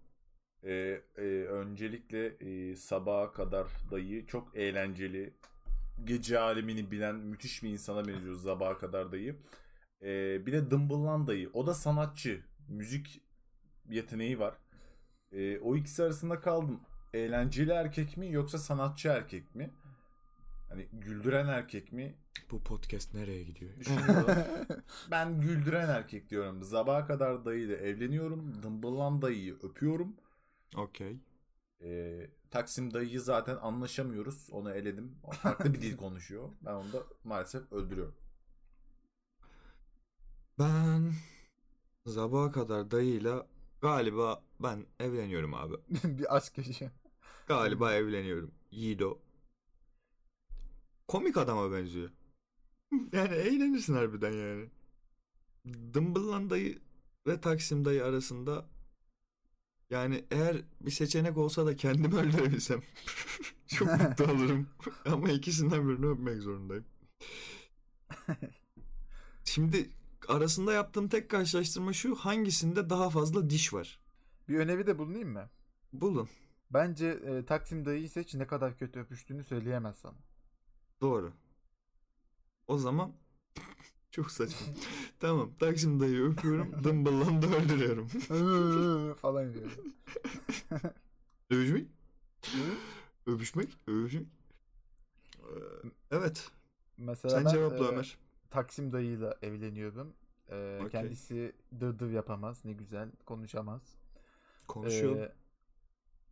[0.64, 5.34] Ee, e, öncelikle e, sabaha kadar dayı çok eğlenceli.
[6.04, 9.36] Gece alemini bilen müthiş bir insana benziyor sabaha kadar dayı.
[10.02, 11.50] Ee, bir de Dımbıllan dayı.
[11.52, 12.42] O da sanatçı.
[12.68, 13.20] Müzik
[13.88, 14.54] yeteneği var.
[15.32, 16.80] Ee, o ikisi arasında kaldım.
[17.14, 19.70] Eğlenceli erkek mi yoksa sanatçı erkek mi?
[20.68, 22.14] Hani güldüren erkek mi?
[22.50, 23.70] Bu podcast nereye gidiyor?
[25.10, 26.62] Ben güldüren erkek diyorum.
[26.62, 28.62] Sabaha kadar dayıyla evleniyorum.
[28.62, 30.16] Dımbıllan dayıyı öpüyorum.
[30.76, 31.16] Okey.
[31.82, 34.48] Ee, Taksim dayıyı zaten anlaşamıyoruz.
[34.50, 35.14] Onu eledim.
[35.24, 36.48] O farklı bir dil konuşuyor.
[36.64, 38.14] Ben onu da maalesef öldürüyorum.
[40.58, 41.12] Ben
[42.06, 43.46] sabaha kadar dayıyla
[43.80, 45.74] galiba ben evleniyorum abi.
[46.04, 46.90] bir aşk yaşıyor.
[47.46, 48.50] Galiba evleniyorum.
[48.70, 49.18] Yiğido.
[51.08, 52.10] Komik adama benziyor.
[53.12, 54.70] Yani eğlenirsin harbiden yani.
[55.94, 56.78] Dımbıllan dayı
[57.26, 58.66] ve Taksim dayı arasında
[59.90, 62.82] yani eğer bir seçenek olsa da kendimi öldürebilsem
[63.66, 64.68] çok mutlu olurum.
[65.04, 66.84] Ama ikisinden birini öpmek zorundayım.
[69.44, 69.90] Şimdi
[70.30, 74.00] arasında yaptığım tek karşılaştırma şu hangisinde daha fazla diş var?
[74.48, 75.50] Bir öneri de bulunayım mı?
[75.92, 76.28] Bulun.
[76.70, 80.16] Bence e, Taksim dayıyı seç ne kadar kötü öpüştüğünü söyleyemez sana.
[81.00, 81.32] Doğru.
[82.66, 83.12] O zaman
[84.10, 84.66] çok saçma.
[85.20, 85.50] tamam.
[85.60, 86.72] Taksim dayı öpüyorum.
[86.84, 88.08] Dımbıllanı da öldürüyorum.
[89.22, 89.70] falan diyor.
[91.50, 91.86] Öpüşmek?
[93.26, 93.68] Öpüşmek?
[93.86, 94.26] Öpüşmek?
[95.38, 96.50] Ee, Evet.
[96.98, 98.18] Mesela Sen ben, cevapla e, Ömer.
[98.52, 100.14] Taksim dayıyla evleniyorum.
[100.50, 100.90] E, Okey.
[100.90, 102.64] Kendisi dırdır yapamaz.
[102.64, 103.82] Ne güzel konuşamaz.
[104.68, 105.16] Konuşuyor.
[105.16, 105.32] E,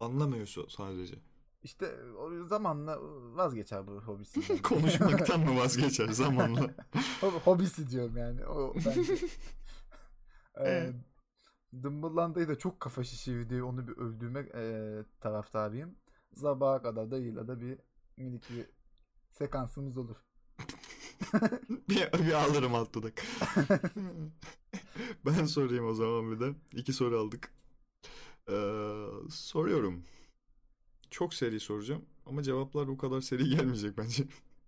[0.01, 1.15] Anlamıyorsun sadece.
[1.63, 2.99] işte o zamanla
[3.37, 4.59] vazgeçer bu hobisinden.
[4.63, 6.61] Konuşmaktan mı vazgeçer zamanla?
[7.21, 8.47] Hob- Hobisi diyorum yani.
[8.47, 9.15] O bence.
[10.55, 10.95] Evet.
[11.75, 13.63] ee, Dımbıllanda'yı da çok kafa şişirdi.
[13.63, 15.97] Onu bir öldürmek e, taraftarıyım.
[16.35, 17.79] Sabaha kadar dayıyla da bir
[18.17, 18.67] minik bir
[19.31, 20.17] sekansımız olur.
[21.89, 23.23] bir, bir alırım alt dudak.
[25.27, 26.55] ben sorayım o zaman bir de.
[26.73, 27.53] İki soru aldık.
[28.51, 30.03] Ee, soruyorum.
[31.11, 32.03] Çok seri soracağım.
[32.27, 34.25] Ama cevaplar bu kadar seri gelmeyecek bence.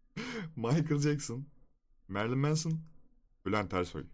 [0.56, 1.44] Michael Jackson,
[2.08, 2.80] Marilyn Manson,
[3.46, 4.04] Bülent Ersoy.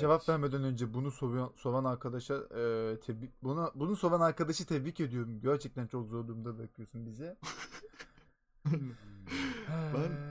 [0.00, 5.40] Cevap vermeden önce bunu soran, soran arkadaşa e, tebrik bunu bunu soran arkadaşı tebrik ediyorum.
[5.40, 7.36] Gerçekten çok zor durumda bırakıyorsun bizi.
[8.66, 10.27] Ben- Ee,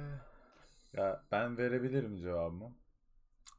[0.93, 2.73] Ya ben verebilirim cevabımı.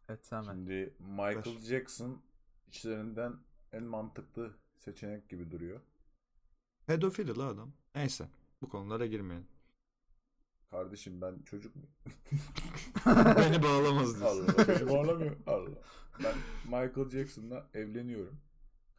[0.08, 0.42] Evet ver.
[0.42, 1.60] Şimdi Michael Ver.
[1.60, 2.22] Jackson
[2.68, 3.36] içlerinden
[3.72, 5.80] en mantıklı seçenek gibi duruyor.
[6.86, 7.72] Pedofili la adam.
[7.94, 8.28] Neyse.
[8.62, 9.48] Bu konulara girmeyelim.
[10.70, 11.82] Kardeşim ben çocuk mu?
[13.36, 14.46] Beni bağlamaz diyorsun.
[14.46, 15.36] Allah beni bağlamıyor.
[15.46, 15.70] Allah.
[16.24, 18.40] Ben Michael Jackson'la evleniyorum.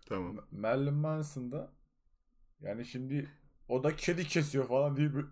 [0.06, 0.38] Tamam.
[0.52, 1.72] Marilyn Manson'da
[2.62, 3.30] yani şimdi
[3.70, 5.26] o da kedi kesiyor falan diye bir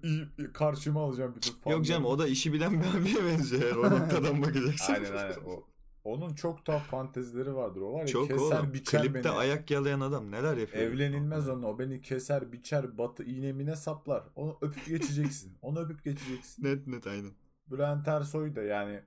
[0.54, 4.42] karşıma alacağım bütün Yok canım o da işi bilen bir abiye benziyor eğer o noktadan
[4.42, 4.94] bakacaksın.
[4.94, 5.36] Aynen aynen.
[5.46, 5.64] O,
[6.04, 7.82] onun çok tuhaf fantezileri vardır.
[7.82, 8.74] O var ya Çok keser oğlum.
[8.74, 9.30] biçer Klipte beni.
[9.32, 10.84] ayak yalayan adam neler yapıyor?
[10.84, 11.68] Evlenilmez onunla.
[11.68, 14.24] O beni keser biçer batı iğnemine saplar.
[14.36, 15.58] Onu öpüp geçeceksin.
[15.62, 16.64] Onu öpüp geçeceksin.
[16.64, 17.32] Net net aynen.
[17.72, 19.04] Bülent Ersoy da yani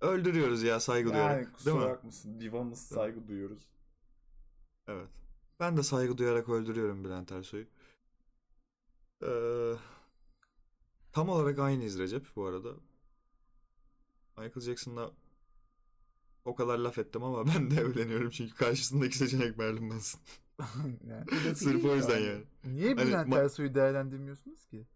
[0.00, 1.36] Öldürüyoruz ya saygı yani duyarak.
[1.44, 3.66] Değil kusura bakmasın divamız saygı duyuyoruz.
[4.88, 5.08] Evet.
[5.60, 7.66] Ben de saygı duyarak öldürüyorum Bülent Ersoy'u.
[9.22, 9.74] Ee,
[11.12, 12.74] tam olarak aynıyız Recep bu arada.
[14.36, 15.12] Michael Jackson'la
[16.44, 20.20] o kadar laf ettim ama ben de evleniyorum çünkü karşısındaki seçenek Marilyn Manson.
[21.06, 21.54] yani.
[21.56, 22.44] Sırf o yüzden yani.
[22.64, 24.86] Niye Hani Bülent ma- Ersoy'u değerlendirmiyorsunuz ki?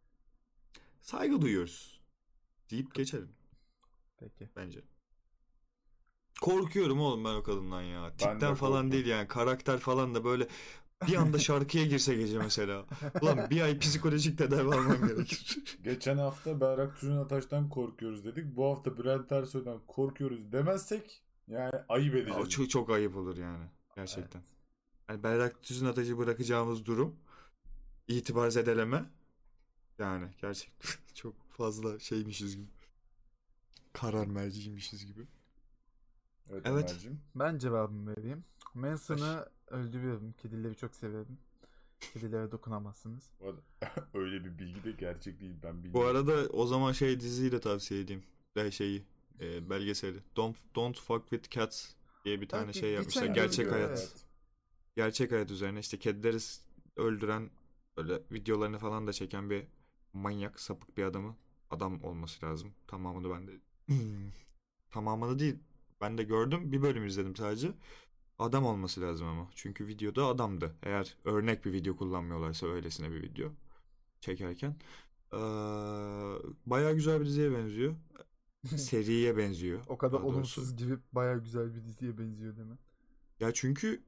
[1.02, 2.00] Saygı duyuyoruz.
[2.70, 3.32] Deyip geçelim
[4.18, 4.48] Peki.
[4.56, 4.82] bence.
[6.42, 8.06] Korkuyorum oğlum ben o kadından ya.
[8.06, 8.92] de Tipten falan korkuyorum.
[8.92, 9.28] değil yani.
[9.28, 10.46] Karakter falan da böyle
[11.08, 12.84] bir anda şarkıya girse gece mesela.
[13.22, 15.58] Ulan bir ay psikolojik tedavi alman gerekir.
[15.84, 18.56] Geçen hafta Berrak Tüzün Ataş'tan korkuyoruz dedik.
[18.56, 22.50] Bu hafta Bülent Ersoy'dan korkuyoruz demezsek yani ayıp Aa, edeceğiz.
[22.50, 23.64] çok, çok ayıp olur yani.
[23.96, 24.42] Gerçekten.
[25.08, 27.16] Yani Berrak Tüzün Atacı bırakacağımız durum
[28.08, 29.04] itibar zedeleme.
[29.98, 32.68] Yani gerçekten çok fazla şeymişiz gibi.
[33.92, 35.26] Karar merciymişiz gibi.
[36.52, 36.62] Evet.
[36.66, 36.90] Evet.
[36.90, 37.20] Ömerciğim.
[37.34, 38.44] Ben cevabımı vereyim.
[38.74, 40.32] Manson'ı öldürüyorum.
[40.32, 41.38] Kedileri çok severim.
[42.00, 43.30] Kedilere dokunamazsınız.
[43.40, 43.60] Bu arada
[44.14, 46.00] Öyle bir bilgi de gerçek değil ben bilmiyorum.
[46.00, 48.22] Bu arada o zaman şey diziyi de tavsiye edeyim.
[48.56, 49.06] De şeyi
[49.40, 50.18] e, belgeseli.
[50.36, 51.92] Don't, Don't Fuck With Cats
[52.24, 53.26] diye bir tane Belki şey yapmışlar.
[53.26, 53.90] Gerçek hayat.
[53.90, 54.26] evet.
[54.96, 56.38] Gerçek hayat üzerine işte kedileri
[56.96, 57.50] öldüren
[57.96, 59.64] böyle videolarını falan da çeken bir
[60.12, 61.36] manyak sapık bir adamı.
[61.70, 62.74] Adam olması lazım.
[62.86, 63.52] Tamamını ben de
[64.90, 65.58] tamamını değil.
[66.02, 66.72] Ben de gördüm.
[66.72, 67.72] Bir bölüm izledim sadece.
[68.38, 69.50] Adam olması lazım ama.
[69.54, 70.76] Çünkü videoda adamdı.
[70.82, 73.50] Eğer örnek bir video kullanmıyorlarsa öylesine bir video
[74.20, 74.76] çekerken.
[75.32, 75.36] Ee,
[76.66, 77.94] bayağı güzel bir diziye benziyor.
[78.76, 79.80] Seriye benziyor.
[79.88, 82.78] O kadar olumsuz gibi baya güzel bir diziye benziyor mi?
[83.40, 84.02] Ya çünkü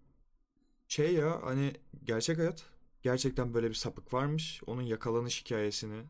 [0.89, 1.73] şey ya hani
[2.05, 2.67] gerçek hayat
[3.03, 4.63] gerçekten böyle bir sapık varmış.
[4.67, 6.03] Onun yakalanış hikayesini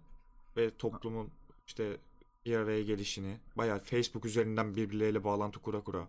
[0.57, 1.31] ve toplumun
[1.67, 1.97] işte
[2.47, 6.09] bir araya gelişini bayağı Facebook üzerinden birbirleriyle bağlantı kura kura.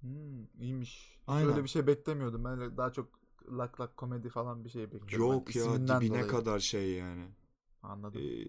[0.00, 1.16] Hmm, iyiymiş.
[1.26, 1.48] Aynen.
[1.50, 2.44] öyle bir şey beklemiyordum.
[2.44, 3.08] Ben daha çok
[3.52, 5.18] lak lak komedi falan bir şey bekliyordum.
[5.36, 6.28] Yok Ben ya dibine dolayı.
[6.28, 7.26] kadar şey yani.
[7.82, 8.20] Anladım.
[8.24, 8.46] Ee,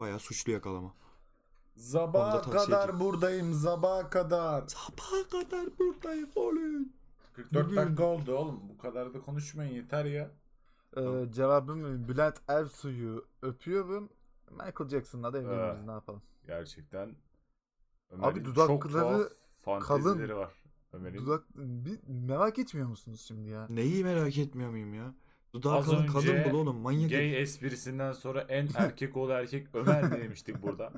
[0.00, 0.94] bayağı suçlu yakalama.
[1.92, 3.00] Tavsiye kadar edeyim.
[3.00, 4.64] buradayım sabaha kadar.
[4.68, 6.88] Sabaha kadar buradayım oğlum.
[7.32, 8.60] 44 Bugün- dakika oldu oğlum.
[8.68, 10.30] Bu kadar da konuşmayın yeter ya.
[10.96, 14.08] Ee, cevabım Bülent Ersoy'u öpüyorum.
[14.50, 15.82] Michael Jackson'la da evleniyoruz.
[15.84, 15.86] Ee.
[15.86, 16.22] Ne yapalım?
[16.46, 17.16] Gerçekten.
[18.10, 18.92] Ömer'in dudakları çok
[19.82, 20.30] kalın.
[20.36, 20.52] var.
[20.92, 21.18] Ömer'in.
[21.18, 23.66] Dudak bir merak etmiyor musunuz şimdi ya?
[23.70, 25.14] Neyi merak etmiyor muyum ya?
[25.52, 27.10] Dudağı Az kalın önce kadın bul oğlum manyak.
[27.10, 30.92] Gay esprisinden sonra en erkek oğlu erkek Ömer demiştik burada.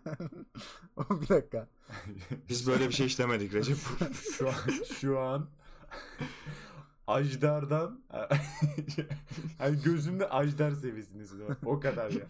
[1.10, 1.68] bir dakika.
[2.48, 3.76] Biz böyle bir şey işlemedik Recep.
[4.38, 4.54] şu an
[5.00, 5.48] şu an
[7.06, 8.04] Ajdar'dan
[9.60, 11.42] yani gözümde Ajdar seviyesindesin.
[11.64, 12.26] O kadar ya.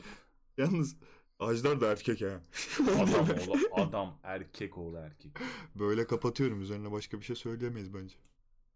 [0.58, 0.96] Yalnız
[1.42, 2.40] Ajdar da erkek ha.
[2.96, 5.32] Adam oğlu adam erkek oğlu erkek.
[5.74, 6.60] Böyle kapatıyorum.
[6.60, 8.14] Üzerine başka bir şey söyleyemeyiz bence.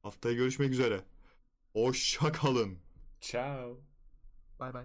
[0.03, 1.01] Haftaya görüşmek üzere.
[1.73, 2.79] Hoşça kalın.
[3.21, 3.81] Ciao.
[4.61, 4.85] Bay bay.